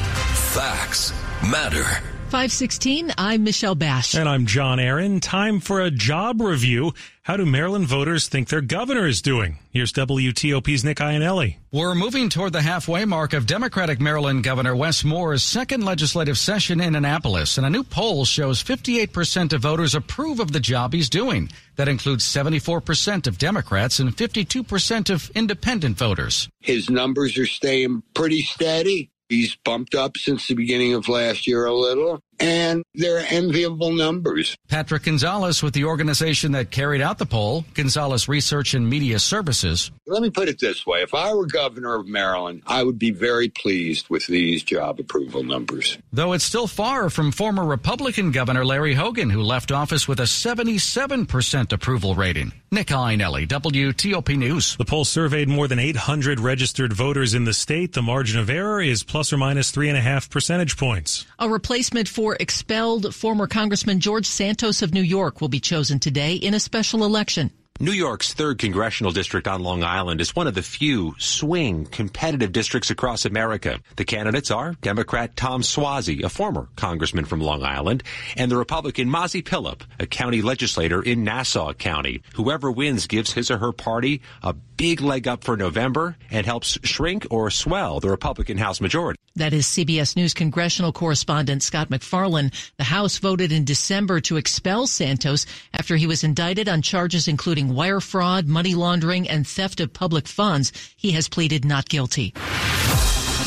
Facts 0.53 1.13
matter. 1.49 1.85
516, 2.25 3.13
I'm 3.17 3.43
Michelle 3.43 3.75
Bash. 3.75 4.15
And 4.15 4.27
I'm 4.27 4.47
John 4.47 4.79
Aaron. 4.79 5.19
Time 5.19 5.59
for 5.59 5.81
a 5.81 5.91
job 5.91 6.41
review. 6.41 6.93
How 7.21 7.37
do 7.37 7.45
Maryland 7.45 7.87
voters 7.87 8.27
think 8.27 8.49
their 8.49 8.61
governor 8.61 9.07
is 9.07 9.21
doing? 9.21 9.59
Here's 9.71 9.93
WTOP's 9.93 10.83
Nick 10.83 10.97
Iannelli. 10.97 11.57
We're 11.71 11.93
moving 11.95 12.29
toward 12.29 12.53
the 12.53 12.61
halfway 12.61 13.05
mark 13.05 13.33
of 13.33 13.45
Democratic 13.45 13.99
Maryland 13.99 14.43
Governor 14.43 14.75
Wes 14.75 15.03
Moore's 15.03 15.43
second 15.43 15.85
legislative 15.85 16.37
session 16.37 16.81
in 16.81 16.95
Annapolis, 16.95 17.57
and 17.57 17.65
a 17.65 17.69
new 17.69 17.83
poll 17.83 18.25
shows 18.25 18.63
58% 18.63 19.53
of 19.53 19.61
voters 19.61 19.95
approve 19.95 20.39
of 20.39 20.51
the 20.51 20.59
job 20.59 20.93
he's 20.93 21.09
doing. 21.09 21.49
That 21.75 21.87
includes 21.87 22.25
74% 22.25 23.27
of 23.27 23.37
Democrats 23.37 23.99
and 23.99 24.15
52% 24.15 25.09
of 25.09 25.29
independent 25.35 25.97
voters. 25.97 26.49
His 26.61 26.89
numbers 26.89 27.37
are 27.37 27.45
staying 27.45 28.03
pretty 28.13 28.41
steady. 28.41 29.11
He's 29.29 29.55
bumped 29.65 29.95
up 29.95 30.17
since 30.17 30.47
the 30.47 30.55
beginning 30.55 30.93
of 30.93 31.09
last 31.09 31.47
year 31.47 31.65
a 31.65 31.73
little. 31.73 32.21
And 32.39 32.83
they're 32.93 33.25
enviable 33.29 33.91
numbers. 33.91 34.55
Patrick 34.67 35.03
Gonzalez 35.03 35.63
with 35.63 35.73
the 35.73 35.85
organization 35.85 36.51
that 36.53 36.71
carried 36.71 37.01
out 37.01 37.17
the 37.17 37.25
poll, 37.25 37.65
Gonzalez 37.73 38.27
Research 38.27 38.73
and 38.73 38.89
Media 38.89 39.19
Services. 39.19 39.91
Let 40.07 40.21
me 40.21 40.29
put 40.29 40.49
it 40.49 40.59
this 40.59 40.85
way. 40.85 41.01
If 41.01 41.13
I 41.13 41.33
were 41.33 41.45
governor 41.45 41.95
of 41.95 42.07
Maryland, 42.07 42.63
I 42.67 42.83
would 42.83 42.99
be 42.99 43.11
very 43.11 43.49
pleased 43.49 44.09
with 44.09 44.27
these 44.27 44.63
job 44.63 44.99
approval 44.99 45.43
numbers. 45.43 45.97
Though 46.11 46.33
it's 46.33 46.43
still 46.43 46.67
far 46.67 47.09
from 47.09 47.31
former 47.31 47.65
Republican 47.65 48.31
Governor 48.31 48.65
Larry 48.65 48.93
Hogan, 48.93 49.29
who 49.29 49.41
left 49.41 49.71
office 49.71 50.07
with 50.07 50.19
a 50.19 50.23
77% 50.23 51.71
approval 51.71 52.15
rating. 52.15 52.51
Nick 52.71 52.87
Iannelli, 52.87 53.47
WTOP 53.47 54.37
News. 54.37 54.75
The 54.75 54.85
poll 54.85 55.05
surveyed 55.05 55.47
more 55.47 55.67
than 55.67 55.79
800 55.79 56.39
registered 56.39 56.91
voters 56.93 57.33
in 57.33 57.45
the 57.45 57.53
state. 57.53 57.93
The 57.93 58.01
margin 58.01 58.39
of 58.39 58.49
error 58.49 58.81
is 58.81 59.03
plus 59.03 59.31
or 59.31 59.37
minus 59.37 59.71
three 59.71 59.87
and 59.87 59.97
a 59.97 60.01
half 60.01 60.29
percentage 60.29 60.75
points. 60.77 61.25
A 61.39 61.47
replacement 61.47 62.09
for 62.09 62.24
expelled 62.33 63.13
former 63.13 63.45
Congressman 63.45 63.99
George 63.99 64.25
Santos 64.25 64.81
of 64.81 64.93
New 64.93 65.01
York 65.01 65.39
will 65.39 65.49
be 65.49 65.59
chosen 65.59 65.99
today 65.99 66.35
in 66.35 66.55
a 66.55 66.59
special 66.59 67.05
election. 67.05 67.51
New 67.81 67.91
York's 67.91 68.33
3rd 68.33 68.59
Congressional 68.59 69.11
District 69.11 69.49
on 69.49 69.61
Long 69.61 69.83
Island 69.83 70.21
is 70.21 70.33
one 70.33 70.47
of 70.47 70.53
the 70.53 70.61
few 70.61 71.13
swing 71.17 71.85
competitive 71.85 72.53
districts 72.53 72.89
across 72.89 73.25
America. 73.25 73.81
The 73.97 74.05
candidates 74.05 74.49
are 74.49 74.75
Democrat 74.81 75.35
Tom 75.35 75.61
Suozzi, 75.61 76.23
a 76.23 76.29
former 76.29 76.69
congressman 76.77 77.25
from 77.25 77.41
Long 77.41 77.63
Island, 77.63 78.01
and 78.37 78.49
the 78.49 78.55
Republican 78.55 79.09
Mazi 79.09 79.43
Pilip, 79.43 79.81
a 79.99 80.05
county 80.05 80.41
legislator 80.41 81.01
in 81.01 81.25
Nassau 81.25 81.73
County. 81.73 82.21
Whoever 82.35 82.71
wins 82.71 83.07
gives 83.07 83.33
his 83.33 83.51
or 83.51 83.57
her 83.57 83.73
party 83.73 84.21
a 84.41 84.53
big 84.53 85.01
leg 85.01 85.27
up 85.27 85.43
for 85.43 85.57
November 85.57 86.15
and 86.31 86.45
helps 86.45 86.79
shrink 86.83 87.27
or 87.29 87.49
swell 87.49 87.99
the 87.99 88.09
Republican 88.09 88.57
House 88.57 88.79
majority. 88.79 89.19
That 89.37 89.51
is 89.51 89.65
CBS 89.65 90.15
News 90.15 90.33
congressional 90.33 90.93
correspondent 90.93 91.61
Scott 91.61 91.89
MacFarlane. 91.89 92.51
The 92.77 92.85
House 92.85 93.17
voted 93.17 93.51
in 93.51 93.65
December 93.65 94.21
to 94.21 94.37
expel 94.37 94.87
Santos 94.87 95.45
after 95.73 95.97
he 95.97 96.07
was 96.07 96.23
indicted 96.23 96.69
on 96.69 96.81
charges 96.81 97.27
including 97.27 97.64
wire 97.73 98.01
fraud, 98.01 98.47
money 98.47 98.75
laundering, 98.75 99.27
and 99.27 99.47
theft 99.47 99.79
of 99.79 99.93
public 99.93 100.27
funds. 100.27 100.71
He 100.95 101.11
has 101.11 101.29
pleaded 101.29 101.65
not 101.65 101.89
guilty. 101.89 102.33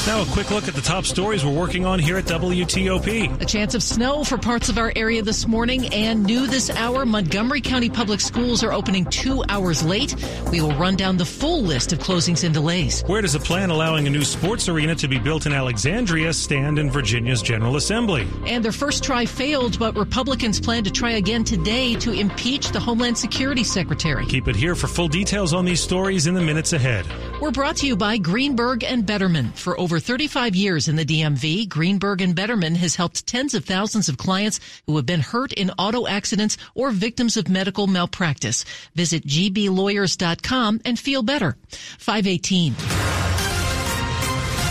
Now, 0.09 0.23
a 0.23 0.25
quick 0.25 0.51
look 0.51 0.67
at 0.69 0.75
the 0.75 0.81
top 0.81 1.05
stories 1.05 1.45
we're 1.45 1.53
working 1.53 1.85
on 1.85 1.99
here 1.99 2.17
at 2.17 2.25
WTOP. 2.25 3.43
A 3.43 3.45
chance 3.45 3.75
of 3.75 3.83
snow 3.83 4.25
for 4.25 4.39
parts 4.39 4.71
of 4.71 4.79
our 4.79 4.91
area 4.97 5.21
this 5.21 5.47
morning 5.47 5.93
and 5.93 6.25
new 6.25 6.47
this 6.47 6.71
hour. 6.71 7.05
Montgomery 7.05 7.61
County 7.61 7.91
Public 7.91 8.23
Schools 8.23 8.65
are 8.65 8.73
opening 8.73 9.05
two 9.05 9.45
hours 9.51 9.83
late. 9.83 10.17
We 10.51 10.63
will 10.63 10.73
run 10.77 10.97
down 10.97 11.19
the 11.19 11.27
full 11.27 11.61
list 11.61 11.93
of 11.93 11.99
closings 11.99 12.43
and 12.43 12.55
delays. 12.55 13.03
Where 13.03 13.21
does 13.21 13.35
a 13.35 13.39
plan 13.39 13.69
allowing 13.69 14.07
a 14.07 14.11
new 14.11 14.25
sports 14.25 14.67
arena 14.67 14.95
to 14.95 15.09
be 15.09 15.19
built 15.19 15.45
in 15.45 15.53
Alexandria 15.53 16.33
stand 16.33 16.79
in 16.79 16.91
Virginia's 16.91 17.43
General 17.43 17.77
Assembly? 17.77 18.27
And 18.47 18.65
their 18.65 18.73
first 18.73 19.05
try 19.05 19.27
failed, 19.27 19.79
but 19.79 19.95
Republicans 19.95 20.59
plan 20.59 20.85
to 20.85 20.91
try 20.91 21.11
again 21.11 21.45
today 21.45 21.95
to 21.97 22.13
impeach 22.13 22.71
the 22.71 22.81
Homeland 22.81 23.19
Security 23.19 23.63
Secretary. 23.63 24.25
Keep 24.25 24.49
it 24.49 24.57
here 24.57 24.75
for 24.75 24.87
full 24.87 25.09
details 25.09 25.53
on 25.53 25.67
these 25.67 25.83
stories 25.83 26.27
in 26.27 26.33
the 26.33 26.41
minutes 26.41 26.73
ahead. 26.73 27.05
We're 27.41 27.53
brought 27.53 27.77
to 27.77 27.87
you 27.87 27.95
by 27.95 28.19
Greenberg 28.19 28.83
and 28.83 29.07
Bederman. 29.07 29.55
For 29.57 29.79
over 29.79 30.01
35 30.01 30.57
years 30.57 30.89
in 30.89 30.97
the 30.97 31.05
DMV, 31.05 31.69
Greenberg 31.69 32.21
and 32.21 32.35
Bederman 32.35 32.75
has 32.77 32.97
helped 32.97 33.29
tens 33.29 33.55
of 33.55 33.65
thousands 33.65 34.09
of 34.09 34.19
clients 34.19 34.59
who 34.87 34.97
have 34.97 35.07
been 35.07 35.21
hurt 35.21 35.53
in 35.53 35.71
auto 35.79 36.09
accidents 36.09 36.57
or 36.75 36.91
victims 36.91 37.37
of 37.37 37.49
medical 37.49 37.87
malpractice. 37.87 38.65
Visit 38.97 39.25
gblawyers.com 39.25 40.81
and 40.85 40.99
feel 40.99 41.23
better. 41.23 41.57
518 41.99 43.18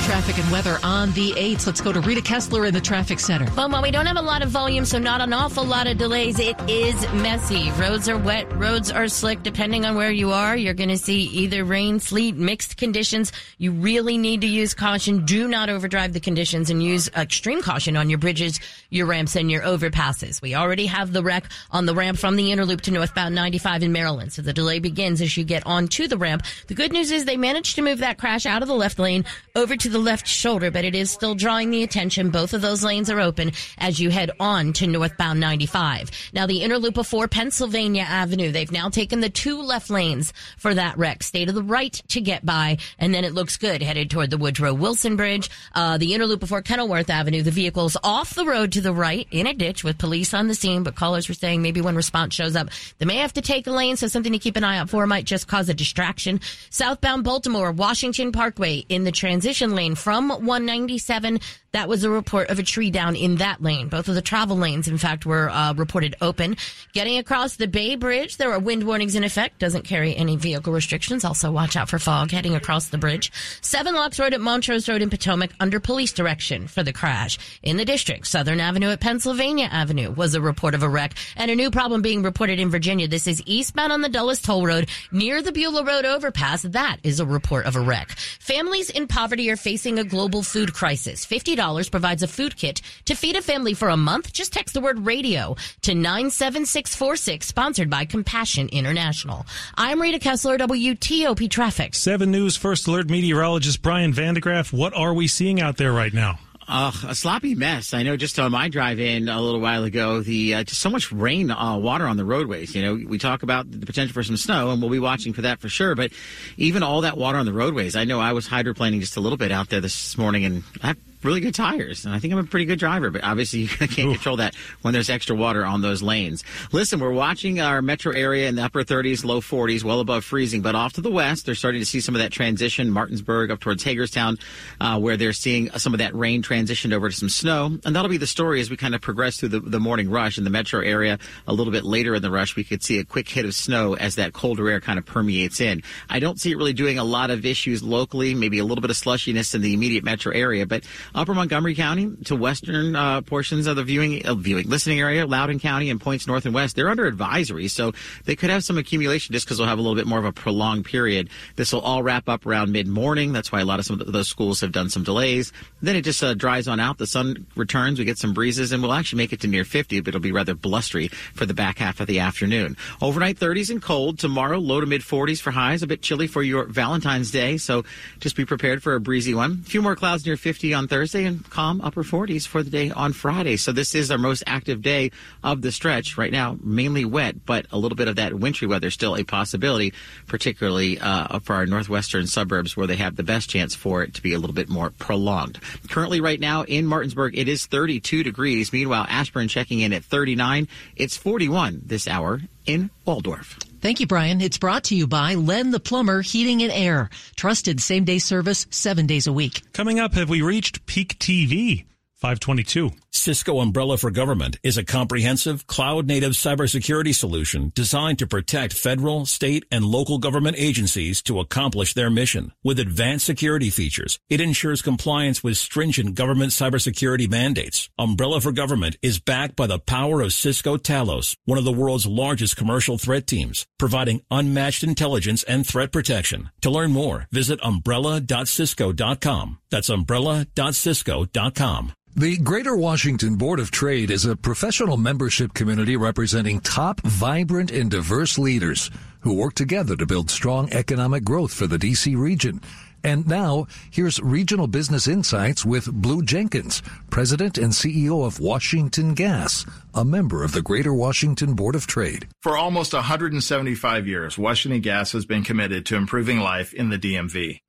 traffic 0.08 0.40
and 0.40 0.50
weather 0.54 0.80
on 0.84 1.12
the 1.12 1.34
8th. 1.34 1.68
Let's 1.68 1.82
go 1.82 1.92
to 1.92 2.00
Rita 2.00 2.22
Kessler 2.22 2.66
in 2.66 2.74
the 2.74 2.80
traffic 2.80 3.20
center. 3.20 3.46
Well, 3.58 3.70
while 3.70 3.82
we 3.82 3.92
don't 3.92 4.06
have 4.06 4.16
a 4.16 4.22
lot 4.22 4.42
of 4.42 4.48
volume, 4.48 4.86
so 4.86 5.00
not 5.00 5.20
an 5.20 5.34
awful 5.34 5.66
lot 5.66 5.86
of 5.86 5.98
delays, 5.98 6.40
it 6.40 6.56
is 6.70 6.96
messy. 7.12 7.72
Roads 7.72 8.08
are 8.08 8.18
wet, 8.18 8.50
roads 8.56 8.90
are 8.90 9.10
slick. 9.10 9.44
Depending 9.44 9.86
on 9.86 9.96
where 9.96 10.10
you 10.10 10.32
are, 10.32 10.56
you're 10.56 10.74
going 10.74 10.88
to 10.88 10.98
see 10.98 11.24
either 11.24 11.66
rain, 11.66 12.00
sleet, 12.00 12.38
mixed 12.38 12.78
conditions. 12.78 13.34
You 13.58 13.74
really 13.74 14.18
need 14.18 14.40
to 14.42 14.48
use 14.48 14.74
caution. 14.74 15.26
Do 15.26 15.46
not 15.46 15.68
overdrive 15.68 16.14
the 16.14 16.22
conditions 16.22 16.70
and 16.70 16.82
use 16.82 17.10
extreme 17.10 17.62
caution 17.62 17.98
on 17.98 18.10
your 18.10 18.18
bridges, 18.18 18.62
your 18.90 19.08
ramps, 19.08 19.36
and 19.36 19.52
your 19.52 19.64
overpasses. 19.64 20.42
We 20.42 20.56
already 20.56 20.86
have 20.86 21.12
the 21.12 21.22
wreck 21.22 21.44
on 21.72 21.86
the 21.86 21.94
ramp 21.94 22.18
from 22.18 22.38
the 22.38 22.54
inner 22.54 22.64
loop 22.64 22.80
to 22.84 22.92
northbound 22.92 23.36
95 23.36 23.84
in 23.84 23.92
Maryland. 23.92 24.32
So 24.32 24.42
the 24.42 24.54
delay 24.54 24.80
begins 24.80 25.20
as 25.20 25.36
you 25.36 25.44
get 25.44 25.66
onto 25.66 26.08
the 26.08 26.18
ramp. 26.18 26.44
The 26.68 26.76
good 26.76 26.94
news 26.94 27.12
is 27.12 27.26
they 27.26 27.36
managed 27.36 27.76
to 27.76 27.82
move 27.82 27.98
that 27.98 28.18
crash 28.18 28.46
out 28.46 28.62
of 28.62 28.70
the 28.70 28.74
left 28.74 29.00
lane 29.00 29.26
over 29.54 29.76
to 29.76 29.90
the 29.90 29.97
left 29.98 30.28
shoulder, 30.28 30.72
but 30.72 30.86
it 30.86 30.96
is 30.96 31.12
still 31.12 31.36
drawing 31.36 31.70
the 31.70 31.84
attention. 31.84 32.30
Both 32.30 32.54
of 32.54 32.62
those 32.62 32.84
lanes 32.84 33.10
are 33.10 33.20
open 33.20 33.52
as 33.78 34.00
you 34.00 34.10
head 34.10 34.32
on 34.40 34.74
to 34.74 34.88
northbound 34.88 35.40
95. 35.40 36.12
Now 36.34 36.46
the 36.46 36.62
inner 36.62 36.78
loop 36.78 36.94
before 36.94 37.28
Pennsylvania 37.28 38.04
Avenue, 38.04 38.52
they've 38.52 38.72
now 38.72 38.90
taken 38.90 39.20
the 39.20 39.30
two 39.30 39.62
left 39.62 39.90
lanes 39.90 40.34
for 40.58 40.74
that 40.74 40.98
wreck. 40.98 41.24
Stay 41.24 41.46
to 41.46 41.52
the 41.52 41.64
right 41.64 41.94
to 42.10 42.22
get 42.22 42.46
by, 42.46 42.78
and 43.00 43.14
then 43.14 43.24
it 43.24 43.34
looks 43.34 43.58
good 43.58 43.82
headed 43.82 44.10
toward 44.10 44.30
the 44.30 44.38
Woodrow 44.38 44.74
Wilson 44.74 45.16
Bridge. 45.16 45.50
Uh, 45.74 45.98
the 45.98 46.14
inner 46.14 46.26
loop 46.26 46.40
before 46.40 46.62
Kenilworth 46.62 47.10
Avenue, 47.10 47.42
the 47.44 47.52
vehicle's 47.52 47.98
off 48.04 48.34
the 48.36 48.46
road 48.46 48.72
to 48.74 48.82
the 48.82 48.94
right 48.94 49.28
in 49.32 49.48
a 49.48 49.54
ditch 49.54 49.84
with 49.84 49.98
police 49.98 50.34
on 50.34 50.48
the 50.48 50.56
scene, 50.56 50.84
but 50.84 50.96
callers 50.96 51.28
were 51.28 51.34
saying 51.34 51.62
maybe 51.62 51.82
when 51.82 51.96
response 51.96 52.34
shows 52.34 52.56
up, 52.56 52.70
they 52.98 53.06
may 53.06 53.18
have 53.18 53.34
to 53.34 53.42
take 53.42 53.68
a 53.68 53.72
lane, 53.72 53.98
so 53.98 54.08
something 54.08 54.34
to 54.34 54.40
keep 54.40 54.56
an 54.56 54.64
eye 54.64 54.78
out 54.78 54.90
for 54.90 55.06
might 55.08 55.26
just 55.26 55.48
cause 55.48 55.70
a 55.70 55.74
distraction. 55.74 56.40
Southbound 56.70 57.24
Baltimore, 57.24 57.72
Washington 57.72 58.32
Parkway 58.32 58.86
in 58.90 59.04
the 59.04 59.12
transition 59.12 59.76
lane 59.76 59.87
from 59.96 60.30
197 60.30 61.40
that 61.78 61.88
was 61.88 62.04
a 62.04 62.10
report 62.10 62.50
of 62.50 62.58
a 62.58 62.64
tree 62.64 62.90
down 62.90 63.16
in 63.16 63.36
that 63.36 63.62
lane. 63.62 63.88
Both 63.88 64.08
of 64.08 64.16
the 64.16 64.22
travel 64.22 64.58
lanes, 64.58 64.88
in 64.88 64.98
fact, 64.98 65.28
were 65.28 65.50
uh, 65.50 65.76
reported 65.76 66.16
open. 66.22 66.58
Getting 66.92 67.20
across 67.20 67.56
the 67.56 67.68
Bay 67.68 67.96
Bridge, 67.96 68.38
there 68.38 68.52
are 68.52 68.60
wind 68.60 68.84
warnings 68.84 69.14
in 69.14 69.24
effect. 69.24 69.60
Doesn't 69.60 69.84
carry 69.84 70.16
any 70.16 70.36
vehicle 70.38 70.74
restrictions. 70.74 71.24
Also, 71.24 71.52
watch 71.52 71.76
out 71.76 71.88
for 71.88 72.00
fog 72.00 72.32
heading 72.32 72.56
across 72.56 72.88
the 72.88 72.98
bridge. 72.98 73.32
Seven 73.62 73.94
Locks 73.94 74.20
Road 74.20 74.34
at 74.34 74.42
Montrose 74.42 74.90
Road 74.90 75.04
in 75.04 75.12
Potomac 75.12 75.52
under 75.60 75.80
police 75.80 76.12
direction 76.12 76.68
for 76.68 76.82
the 76.82 76.92
crash. 76.92 77.38
In 77.62 77.78
the 77.78 77.86
district, 77.86 78.26
Southern 78.26 78.60
Avenue 78.60 78.90
at 78.90 79.00
Pennsylvania 79.00 79.70
Avenue 79.72 80.12
was 80.12 80.34
a 80.34 80.42
report 80.42 80.74
of 80.74 80.82
a 80.82 80.90
wreck 80.90 81.14
and 81.36 81.52
a 81.52 81.56
new 81.56 81.70
problem 81.70 82.02
being 82.02 82.24
reported 82.24 82.60
in 82.60 82.72
Virginia. 82.72 83.08
This 83.08 83.28
is 83.28 83.44
eastbound 83.46 83.92
on 83.92 84.02
the 84.02 84.10
Dulles 84.10 84.42
Toll 84.42 84.66
Road 84.66 84.90
near 85.12 85.44
the 85.44 85.52
Beulah 85.52 85.86
Road 85.86 86.06
overpass. 86.06 86.64
That 86.64 86.98
is 87.04 87.20
a 87.20 87.26
report 87.26 87.68
of 87.68 87.76
a 87.76 87.82
wreck. 87.82 88.10
Families 88.40 88.90
in 88.90 89.08
poverty 89.08 89.52
are 89.52 89.56
facing 89.56 90.00
a 90.00 90.04
global 90.04 90.42
food 90.42 90.74
crisis. 90.74 91.26
$50 91.26 91.67
provides 91.68 92.24
a 92.24 92.28
food 92.28 92.56
kit 92.56 92.82
to 93.06 93.14
feed 93.14 93.36
a 93.36 93.42
family 93.42 93.74
for 93.74 93.90
a 93.90 93.98
month. 93.98 94.32
Just 94.32 94.54
text 94.54 94.74
the 94.74 94.80
word 94.80 95.06
radio 95.06 95.56
to 95.82 95.94
97646, 95.94 97.46
sponsored 97.46 97.90
by 97.90 98.06
Compassion 98.06 98.70
International. 98.70 99.46
I'm 99.76 100.02
Rita 100.02 100.20
Kessler, 100.20 100.58
WTOP 100.58 101.50
Traffic. 101.50 101.94
7 101.94 102.32
News 102.32 102.56
First 102.56 102.88
Alert 102.88 103.10
meteorologist 103.10 103.82
Brian 103.82 104.14
van 104.14 104.34
de 104.34 104.42
Graaff. 104.42 104.72
What 104.72 104.96
are 104.96 105.14
we 105.14 105.28
seeing 105.28 105.60
out 105.60 105.76
there 105.76 105.92
right 105.92 106.14
now? 106.14 106.40
Uh, 106.70 106.92
a 107.08 107.16
sloppy 107.16 107.56
mess. 107.56 107.94
I 107.94 108.04
know 108.04 108.18
just 108.18 108.38
on 108.40 108.52
my 108.52 108.68
drive 108.68 109.00
in 109.00 109.30
a 109.30 109.42
little 109.42 109.62
while 109.62 109.86
ago, 109.86 110.20
the 110.20 110.56
uh, 110.56 110.64
just 110.64 110.82
so 110.82 110.90
much 110.90 111.14
rain, 111.14 111.50
uh, 111.50 111.78
water 111.78 112.06
on 112.06 112.18
the 112.18 112.26
roadways. 112.26 112.76
You 112.76 112.82
know, 112.82 113.08
we 113.08 113.18
talk 113.18 113.44
about 113.44 113.72
the 113.72 113.86
potential 113.86 114.14
for 114.14 114.22
some 114.22 114.36
snow, 114.36 114.72
and 114.72 114.82
we'll 114.82 114.92
be 114.92 115.00
watching 115.00 115.32
for 115.32 115.44
that 115.44 115.62
for 115.62 115.70
sure. 115.70 115.96
But 115.96 116.12
even 116.58 116.84
all 116.84 117.02
that 117.02 117.18
water 117.18 117.38
on 117.38 117.46
the 117.46 117.54
roadways, 117.54 117.96
I 117.96 118.04
know 118.04 118.20
I 118.20 118.34
was 118.34 118.50
hydroplaning 118.50 119.00
just 119.00 119.16
a 119.16 119.22
little 119.22 119.38
bit 119.38 119.50
out 119.50 119.70
there 119.70 119.80
this 119.80 120.18
morning, 120.18 120.44
and 120.44 120.64
I 120.84 120.96
really 121.24 121.40
good 121.42 121.56
tires, 121.56 122.06
and 122.06 122.14
I 122.14 122.20
think 122.20 122.34
I'm 122.34 122.40
a 122.40 122.44
pretty 122.44 122.66
good 122.66 122.80
driver. 122.80 123.10
But 123.10 123.24
obviously, 123.24 123.60
you 123.62 123.68
can't 123.68 124.00
Ooh. 124.10 124.14
control 124.14 124.38
that 124.38 124.56
when 124.82 124.94
there's 124.94 125.10
extra 125.10 125.36
water 125.36 125.66
on 125.66 125.82
those 125.82 126.02
lanes. 126.02 126.44
Listen, 126.72 127.00
we're 127.00 127.12
watching 127.12 127.60
our 127.60 127.82
metro 127.82 128.12
area 128.12 128.48
in 128.48 128.56
the 128.56 128.64
upper 128.64 128.84
30s, 128.84 129.26
low 129.26 129.42
40s, 129.42 129.84
well 129.84 130.00
above 130.00 130.24
freezing. 130.24 130.62
But 130.62 130.76
off 130.76 130.94
to 130.94 131.02
the 131.02 131.12
west, 131.12 131.46
they're 131.46 131.56
starting 131.56 131.82
to 131.82 131.86
see 131.86 132.00
some 132.00 132.16
of 132.16 132.20
that 132.20 132.32
transition. 132.32 132.90
Martinsburg 132.90 133.52
up 133.52 133.60
towards 133.60 133.84
Hagerstown, 133.84 134.38
uh, 134.80 135.00
where 135.00 135.18
they're 135.18 135.34
seeing 135.34 135.70
some 135.72 135.94
of 135.94 136.00
that 136.00 136.16
rain 136.16 136.42
transitioned 136.44 136.94
over 136.94 137.10
to 137.10 137.16
some 137.16 137.30
snow, 137.30 137.78
and 137.86 137.96
that'll 137.96 138.10
be 138.10 138.18
the 138.18 138.28
story 138.28 138.62
as 138.62 138.70
we 138.70 138.78
kind 138.78 138.96
of 138.96 139.02
progress 139.02 139.38
through 139.38 139.50
the, 139.50 139.60
the 139.60 139.80
morning 139.80 140.10
rush 140.10 140.38
in 140.38 140.44
the 140.44 140.50
metro 140.50 140.82
area. 140.82 141.20
A 141.48 141.54
little 141.54 141.72
bit 141.72 141.84
later 141.84 142.16
in 142.16 142.22
the 142.22 142.32
rush, 142.32 142.56
we 142.56 142.64
could 142.64 142.84
see 142.84 143.00
a 143.00 143.04
quick 143.04 143.28
hit 143.30 143.46
of 143.46 143.56
snow 143.56 143.96
as 143.96 144.16
that 144.16 144.34
colder 144.34 144.70
air 144.70 144.80
kind 144.80 145.00
of 145.00 145.06
permeates 145.06 145.60
in. 145.62 145.84
I 146.10 146.20
don't 146.20 146.40
see 146.40 146.52
it 146.52 146.58
really 146.58 146.74
doing 146.74 146.98
a 147.00 147.04
lot 147.04 147.30
of 147.30 147.46
issues 147.46 147.84
locally. 147.84 148.34
Maybe 148.34 148.60
a 148.60 148.66
little 148.66 148.82
bit 148.82 148.92
of 148.92 148.98
slushiness 148.98 149.56
in 149.56 149.62
the 149.62 149.74
immediate 149.74 150.04
metro 150.04 150.32
area, 150.32 150.66
but 150.66 150.84
Upper 151.16 151.34
Montgomery 151.34 151.76
County 151.76 152.12
to 152.26 152.36
western 152.36 152.96
uh, 152.96 153.22
portions 153.22 153.68
of 153.68 153.76
the 153.76 153.84
viewing, 153.84 154.26
uh, 154.26 154.36
viewing 154.36 154.68
listening 154.70 155.00
area, 155.00 155.26
Loudoun 155.26 155.60
County 155.60 155.90
and 155.90 156.00
points 156.00 156.28
north 156.28 156.46
and 156.46 156.54
west, 156.54 156.76
they're 156.76 156.90
under 156.90 157.06
advisory, 157.06 157.68
so 157.68 157.94
they 158.26 158.36
could 158.36 158.50
have 158.50 158.64
some 158.64 158.78
accumulation 158.78 159.34
just 159.34 159.46
because 159.46 159.58
they'll 159.58 159.68
have 159.68 159.80
a 159.80 159.82
little 159.82 159.96
bit 159.96 160.08
more 160.08 160.20
of 160.20 160.26
a 160.26 160.32
prolonged 160.32 160.86
period. 160.86 161.30
This 161.56 161.74
will 161.74 161.82
all 161.82 162.04
wrap 162.04 162.30
up 162.30 162.46
around 162.46 162.72
mid 162.72 162.88
morning. 162.88 163.34
That's 163.34 163.52
why 163.52 163.62
a 163.62 163.66
lot 163.66 163.80
of 163.80 163.86
some 163.86 164.00
of 164.00 164.12
those 164.12 164.28
schools 164.28 164.62
have 164.62 164.72
done 164.72 164.90
some 164.90 165.04
delays. 165.04 165.54
Then 165.82 165.96
it 165.96 166.02
just 166.02 166.24
uh, 166.24 166.34
dries 166.34 166.68
on 166.68 166.80
out. 166.80 166.98
The 166.98 167.08
sun 167.08 167.48
returns. 167.56 168.00
We 168.00 168.06
get 168.06 168.18
some 168.18 168.34
breezes, 168.34 168.72
and 168.72 168.82
we'll 168.84 168.94
actually 168.94 169.18
make 169.18 169.34
it 169.34 169.42
to 169.42 169.48
near 169.48 169.64
50, 169.64 170.02
but 170.02 170.10
it'll 170.10 170.22
be 170.22 170.32
rather 170.32 170.56
blustery 170.56 171.08
for 171.08 171.46
the 171.46 171.54
back 171.54 171.78
half 171.80 172.00
of 172.00 172.08
the 172.08 172.20
afternoon. 172.20 172.78
Overnight 173.02 173.40
30s 173.40 173.70
and 173.70 173.82
cold. 173.82 174.20
Tomorrow, 174.20 174.60
low 174.60 174.82
to 174.82 174.86
mid 174.88 175.02
40s 175.02 175.42
for 175.42 175.52
highs. 175.52 175.84
A 175.84 175.88
bit 175.88 176.02
chilly 176.02 176.28
for 176.28 176.44
your 176.44 176.66
Valentine's 176.66 177.32
Day, 177.32 177.58
so 177.58 177.84
just 178.20 178.36
be 178.36 178.46
prepared 178.46 178.84
for 178.84 178.96
a 178.96 179.00
breezy 179.00 179.34
one. 179.34 179.62
A 179.66 179.70
few 179.70 179.82
more 179.82 179.96
clouds 179.96 180.26
near 180.26 180.38
50 180.38 180.74
on 180.74 180.88
Thursday. 180.88 180.97
Thursday 180.98 181.26
and 181.26 181.48
calm 181.52 181.80
upper 181.82 182.04
40s 182.04 182.48
for 182.48 182.64
the 182.64 182.72
day 182.72 182.90
on 182.90 183.14
Friday. 183.14 183.56
So 183.56 183.72
this 183.72 183.94
is 183.94 184.10
our 184.10 184.18
most 184.18 184.44
active 184.48 184.82
day 184.82 185.12
of 185.44 185.62
the 185.62 185.72
stretch 185.72 186.18
right 186.18 186.32
now, 186.32 186.58
mainly 186.64 187.06
wet, 187.06 187.46
but 187.46 187.68
a 187.72 187.78
little 187.78 187.96
bit 187.96 188.08
of 188.08 188.16
that 188.16 188.34
wintry 188.34 188.68
weather 188.68 188.90
still 188.90 189.16
a 189.16 189.24
possibility, 189.24 189.94
particularly 190.26 190.98
uh, 190.98 191.38
for 191.38 191.54
our 191.54 191.68
northwestern 191.68 192.26
suburbs 192.26 192.76
where 192.76 192.88
they 192.88 192.96
have 192.96 193.16
the 193.16 193.22
best 193.22 193.48
chance 193.48 193.76
for 193.76 194.02
it 194.02 194.16
to 194.16 194.24
be 194.24 194.34
a 194.34 194.40
little 194.40 194.56
bit 194.56 194.70
more 194.70 194.90
prolonged. 194.90 195.60
Currently, 195.88 196.20
right 196.20 196.40
now 196.40 196.64
in 196.64 196.88
Martinsburg, 196.88 197.38
it 197.38 197.48
is 197.48 197.68
32 197.68 198.24
degrees. 198.24 198.74
Meanwhile, 198.74 199.06
Ashburn 199.08 199.50
checking 199.50 199.82
in 199.82 199.94
at 199.94 200.04
39. 200.04 200.68
It's 200.96 201.16
41 201.16 201.84
this 201.86 202.08
hour 202.08 202.42
in 202.66 202.90
Waldorf. 203.06 203.60
Thank 203.80 204.00
you, 204.00 204.08
Brian. 204.08 204.42
It's 204.42 204.58
brought 204.58 204.86
to 204.86 204.96
you 204.96 205.06
by 205.06 205.36
Len 205.36 205.72
the 205.72 205.80
Plumber 205.80 206.22
Heating 206.22 206.64
and 206.64 206.72
Air. 206.72 207.10
Trusted 207.36 207.80
same 207.80 208.06
day 208.06 208.18
service 208.18 208.66
seven 208.72 209.06
days 209.06 209.28
a 209.28 209.34
week. 209.34 209.62
Coming 209.74 210.00
up, 210.00 210.14
have 210.16 210.30
we 210.30 210.42
reached 210.42 210.86
peak 210.88 211.20
TV? 211.20 211.86
522. 212.18 212.92
Cisco 213.12 213.60
Umbrella 213.60 213.98
for 213.98 214.10
Government 214.10 214.58
is 214.64 214.78
a 214.78 214.84
comprehensive 214.84 215.68
cloud 215.68 216.08
native 216.08 216.32
cybersecurity 216.32 217.14
solution 217.14 217.72
designed 217.76 218.20
to 218.20 218.28
protect 218.28 218.74
federal, 218.74 219.26
state, 219.26 219.66
and 219.72 219.86
local 219.86 220.18
government 220.18 220.56
agencies 220.58 221.22
to 221.24 221.40
accomplish 221.40 221.94
their 221.94 222.10
mission. 222.10 222.54
With 222.64 222.80
advanced 222.80 223.26
security 223.26 223.70
features, 223.70 224.20
it 224.30 224.42
ensures 224.42 224.82
compliance 224.82 225.44
with 225.44 225.58
stringent 225.58 226.16
government 226.16 226.52
cybersecurity 226.54 227.30
mandates. 227.30 227.90
Umbrella 228.00 228.42
for 228.42 228.52
Government 228.52 228.98
is 229.02 229.20
backed 229.20 229.56
by 229.56 229.68
the 229.68 229.80
power 229.80 230.22
of 230.22 230.34
Cisco 230.34 230.78
Talos, 230.78 231.36
one 231.46 231.58
of 231.58 231.66
the 231.66 231.72
world's 231.72 232.08
largest 232.08 232.58
commercial 232.58 232.98
threat 232.98 233.28
teams, 233.28 233.68
providing 233.78 234.22
unmatched 234.32 234.84
intelligence 234.84 235.44
and 235.44 235.68
threat 235.68 235.92
protection. 235.92 236.50
To 236.62 236.70
learn 236.70 236.92
more, 236.92 237.28
visit 237.32 237.60
umbrella.cisco.com. 237.62 239.60
That's 239.70 239.90
umbrella.cisco.com. 239.90 241.94
The 242.16 242.38
Greater 242.38 242.76
Washington 242.76 243.36
Board 243.36 243.60
of 243.60 243.70
Trade 243.70 244.10
is 244.10 244.26
a 244.26 244.36
professional 244.36 244.98
membership 244.98 245.54
community 245.54 245.96
representing 245.96 246.62
top, 246.62 247.00
vibrant, 247.02 247.70
and 247.70 247.92
diverse 247.92 248.40
leaders 248.40 248.90
who 249.20 249.36
work 249.36 249.54
together 249.54 249.96
to 249.96 250.08
build 250.08 250.32
strong 250.32 250.74
economic 250.74 251.24
growth 251.24 251.54
for 251.54 251.68
the 251.68 251.78
DC 251.78 252.18
region. 252.18 252.60
And 253.04 253.28
now, 253.28 253.68
here's 253.92 254.20
Regional 254.20 254.66
Business 254.66 255.08
Insights 255.08 255.64
with 255.64 255.94
Blue 255.94 256.24
Jenkins, 256.24 256.82
President 257.12 257.60
and 257.60 257.72
CEO 257.72 258.26
of 258.26 258.40
Washington 258.40 259.14
Gas, 259.14 259.68
a 259.94 260.04
member 260.04 260.44
of 260.44 260.54
the 260.54 260.64
Greater 260.64 260.96
Washington 260.96 261.54
Board 261.54 261.76
of 261.76 261.86
Trade. 261.86 262.28
For 262.42 262.58
almost 262.58 262.94
175 262.94 264.08
years, 264.08 264.40
Washington 264.40 264.82
Gas 264.82 265.12
has 265.12 265.28
been 265.28 265.44
committed 265.44 265.86
to 265.86 265.96
improving 265.96 266.40
life 266.40 266.74
in 266.74 266.90
the 266.90 266.98
DMV. 266.98 267.60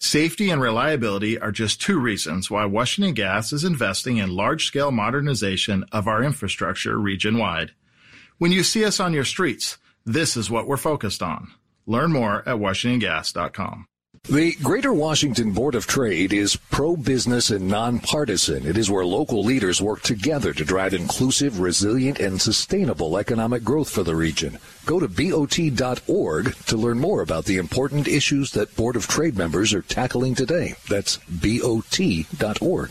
Safety 0.00 0.48
and 0.50 0.62
reliability 0.62 1.40
are 1.40 1.50
just 1.50 1.82
two 1.82 1.98
reasons 1.98 2.48
why 2.48 2.64
Washington 2.64 3.14
Gas 3.14 3.52
is 3.52 3.64
investing 3.64 4.18
in 4.18 4.30
large 4.30 4.64
scale 4.64 4.92
modernization 4.92 5.84
of 5.90 6.06
our 6.06 6.22
infrastructure 6.22 6.96
region 6.96 7.36
wide. 7.36 7.72
When 8.38 8.52
you 8.52 8.62
see 8.62 8.84
us 8.84 9.00
on 9.00 9.12
your 9.12 9.24
streets, 9.24 9.76
this 10.06 10.36
is 10.36 10.48
what 10.48 10.68
we're 10.68 10.76
focused 10.76 11.20
on. 11.20 11.48
Learn 11.84 12.12
more 12.12 12.48
at 12.48 12.56
WashingtonGas.com. 12.58 13.86
The 14.24 14.54
Greater 14.62 14.92
Washington 14.92 15.52
Board 15.52 15.74
of 15.74 15.86
Trade 15.86 16.32
is 16.32 16.56
pro-business 16.56 17.50
and 17.50 17.68
nonpartisan. 17.68 18.66
It 18.66 18.76
is 18.76 18.90
where 18.90 19.04
local 19.04 19.42
leaders 19.42 19.80
work 19.80 20.02
together 20.02 20.52
to 20.52 20.64
drive 20.64 20.92
inclusive, 20.92 21.60
resilient, 21.60 22.20
and 22.20 22.40
sustainable 22.40 23.16
economic 23.16 23.64
growth 23.64 23.88
for 23.88 24.02
the 24.02 24.16
region. 24.16 24.58
Go 24.84 25.00
to 25.00 25.08
BOT.org 25.08 26.54
to 26.66 26.76
learn 26.76 26.98
more 26.98 27.22
about 27.22 27.46
the 27.46 27.56
important 27.56 28.06
issues 28.06 28.50
that 28.52 28.74
Board 28.76 28.96
of 28.96 29.06
Trade 29.06 29.36
members 29.36 29.72
are 29.72 29.82
tackling 29.82 30.34
today. 30.34 30.74
That's 30.88 31.18
BOT.org. 31.28 32.90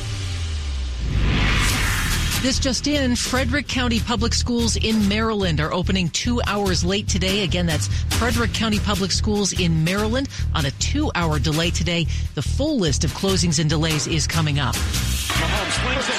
This 2.41 2.57
just 2.57 2.87
in, 2.87 3.15
Frederick 3.15 3.67
County 3.67 3.99
Public 3.99 4.33
Schools 4.33 4.75
in 4.75 5.07
Maryland 5.07 5.59
are 5.59 5.71
opening 5.71 6.09
two 6.09 6.41
hours 6.47 6.83
late 6.83 7.07
today. 7.07 7.43
Again, 7.43 7.67
that's 7.67 7.87
Frederick 8.17 8.51
County 8.51 8.79
Public 8.79 9.11
Schools 9.11 9.53
in 9.53 9.83
Maryland 9.83 10.27
on 10.55 10.65
a 10.65 10.71
two 10.71 11.11
hour 11.13 11.37
delay 11.37 11.69
today. 11.69 12.07
The 12.33 12.41
full 12.41 12.79
list 12.79 13.03
of 13.03 13.11
closings 13.11 13.59
and 13.59 13.69
delays 13.69 14.07
is 14.07 14.25
coming 14.25 14.57
up. 14.57 14.73
Mahomes 14.73 15.81
swings 15.83 16.09
it. 16.09 16.15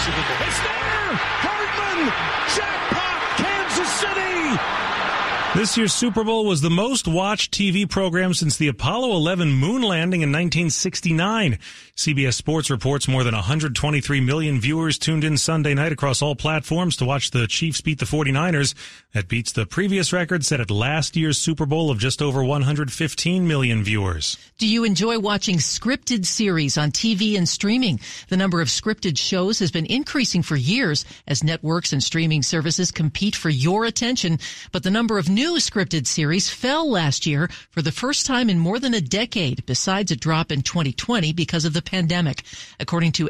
It's 0.46 0.60
there! 0.60 1.16
Hardman! 1.42 2.12
Jackpot! 2.54 3.01
This 5.54 5.76
year's 5.76 5.92
Super 5.92 6.24
Bowl 6.24 6.46
was 6.46 6.62
the 6.62 6.70
most 6.70 7.06
watched 7.06 7.52
TV 7.52 7.86
program 7.88 8.32
since 8.32 8.56
the 8.56 8.68
Apollo 8.68 9.10
11 9.16 9.52
moon 9.52 9.82
landing 9.82 10.22
in 10.22 10.30
1969. 10.30 11.58
CBS 11.94 12.32
Sports 12.32 12.70
reports 12.70 13.06
more 13.06 13.22
than 13.22 13.34
123 13.34 14.20
million 14.22 14.58
viewers 14.58 14.98
tuned 14.98 15.24
in 15.24 15.36
Sunday 15.36 15.74
night 15.74 15.92
across 15.92 16.22
all 16.22 16.34
platforms 16.34 16.96
to 16.96 17.04
watch 17.04 17.32
the 17.32 17.46
Chiefs 17.46 17.82
beat 17.82 17.98
the 17.98 18.06
49ers. 18.06 18.74
That 19.12 19.28
beats 19.28 19.52
the 19.52 19.66
previous 19.66 20.10
record 20.10 20.42
set 20.42 20.60
at 20.60 20.70
last 20.70 21.16
year's 21.16 21.36
Super 21.36 21.66
Bowl 21.66 21.90
of 21.90 21.98
just 21.98 22.22
over 22.22 22.42
115 22.42 23.46
million 23.46 23.84
viewers. 23.84 24.38
Do 24.56 24.66
you 24.66 24.84
enjoy 24.84 25.18
watching 25.18 25.58
scripted 25.58 26.24
series 26.24 26.78
on 26.78 26.92
TV 26.92 27.36
and 27.36 27.46
streaming? 27.46 28.00
The 28.30 28.38
number 28.38 28.62
of 28.62 28.68
scripted 28.68 29.18
shows 29.18 29.58
has 29.58 29.70
been 29.70 29.84
increasing 29.84 30.42
for 30.42 30.56
years 30.56 31.04
as 31.28 31.44
networks 31.44 31.92
and 31.92 32.02
streaming 32.02 32.42
services 32.42 32.90
compete 32.90 33.36
for 33.36 33.50
your 33.50 33.84
attention, 33.84 34.38
but 34.72 34.82
the 34.82 34.90
number 34.90 35.18
of 35.18 35.28
new 35.28 35.41
scripted 35.50 36.06
series 36.06 36.48
fell 36.48 36.88
last 36.88 37.26
year 37.26 37.48
for 37.70 37.82
the 37.82 37.92
first 37.92 38.24
time 38.24 38.48
in 38.48 38.58
more 38.58 38.78
than 38.78 38.94
a 38.94 39.00
decade, 39.00 39.66
besides 39.66 40.10
a 40.10 40.16
drop 40.16 40.50
in 40.50 40.62
2020 40.62 41.32
because 41.32 41.64
of 41.64 41.74
the 41.74 41.82
pandemic. 41.82 42.42
According 42.80 43.12
to 43.12 43.20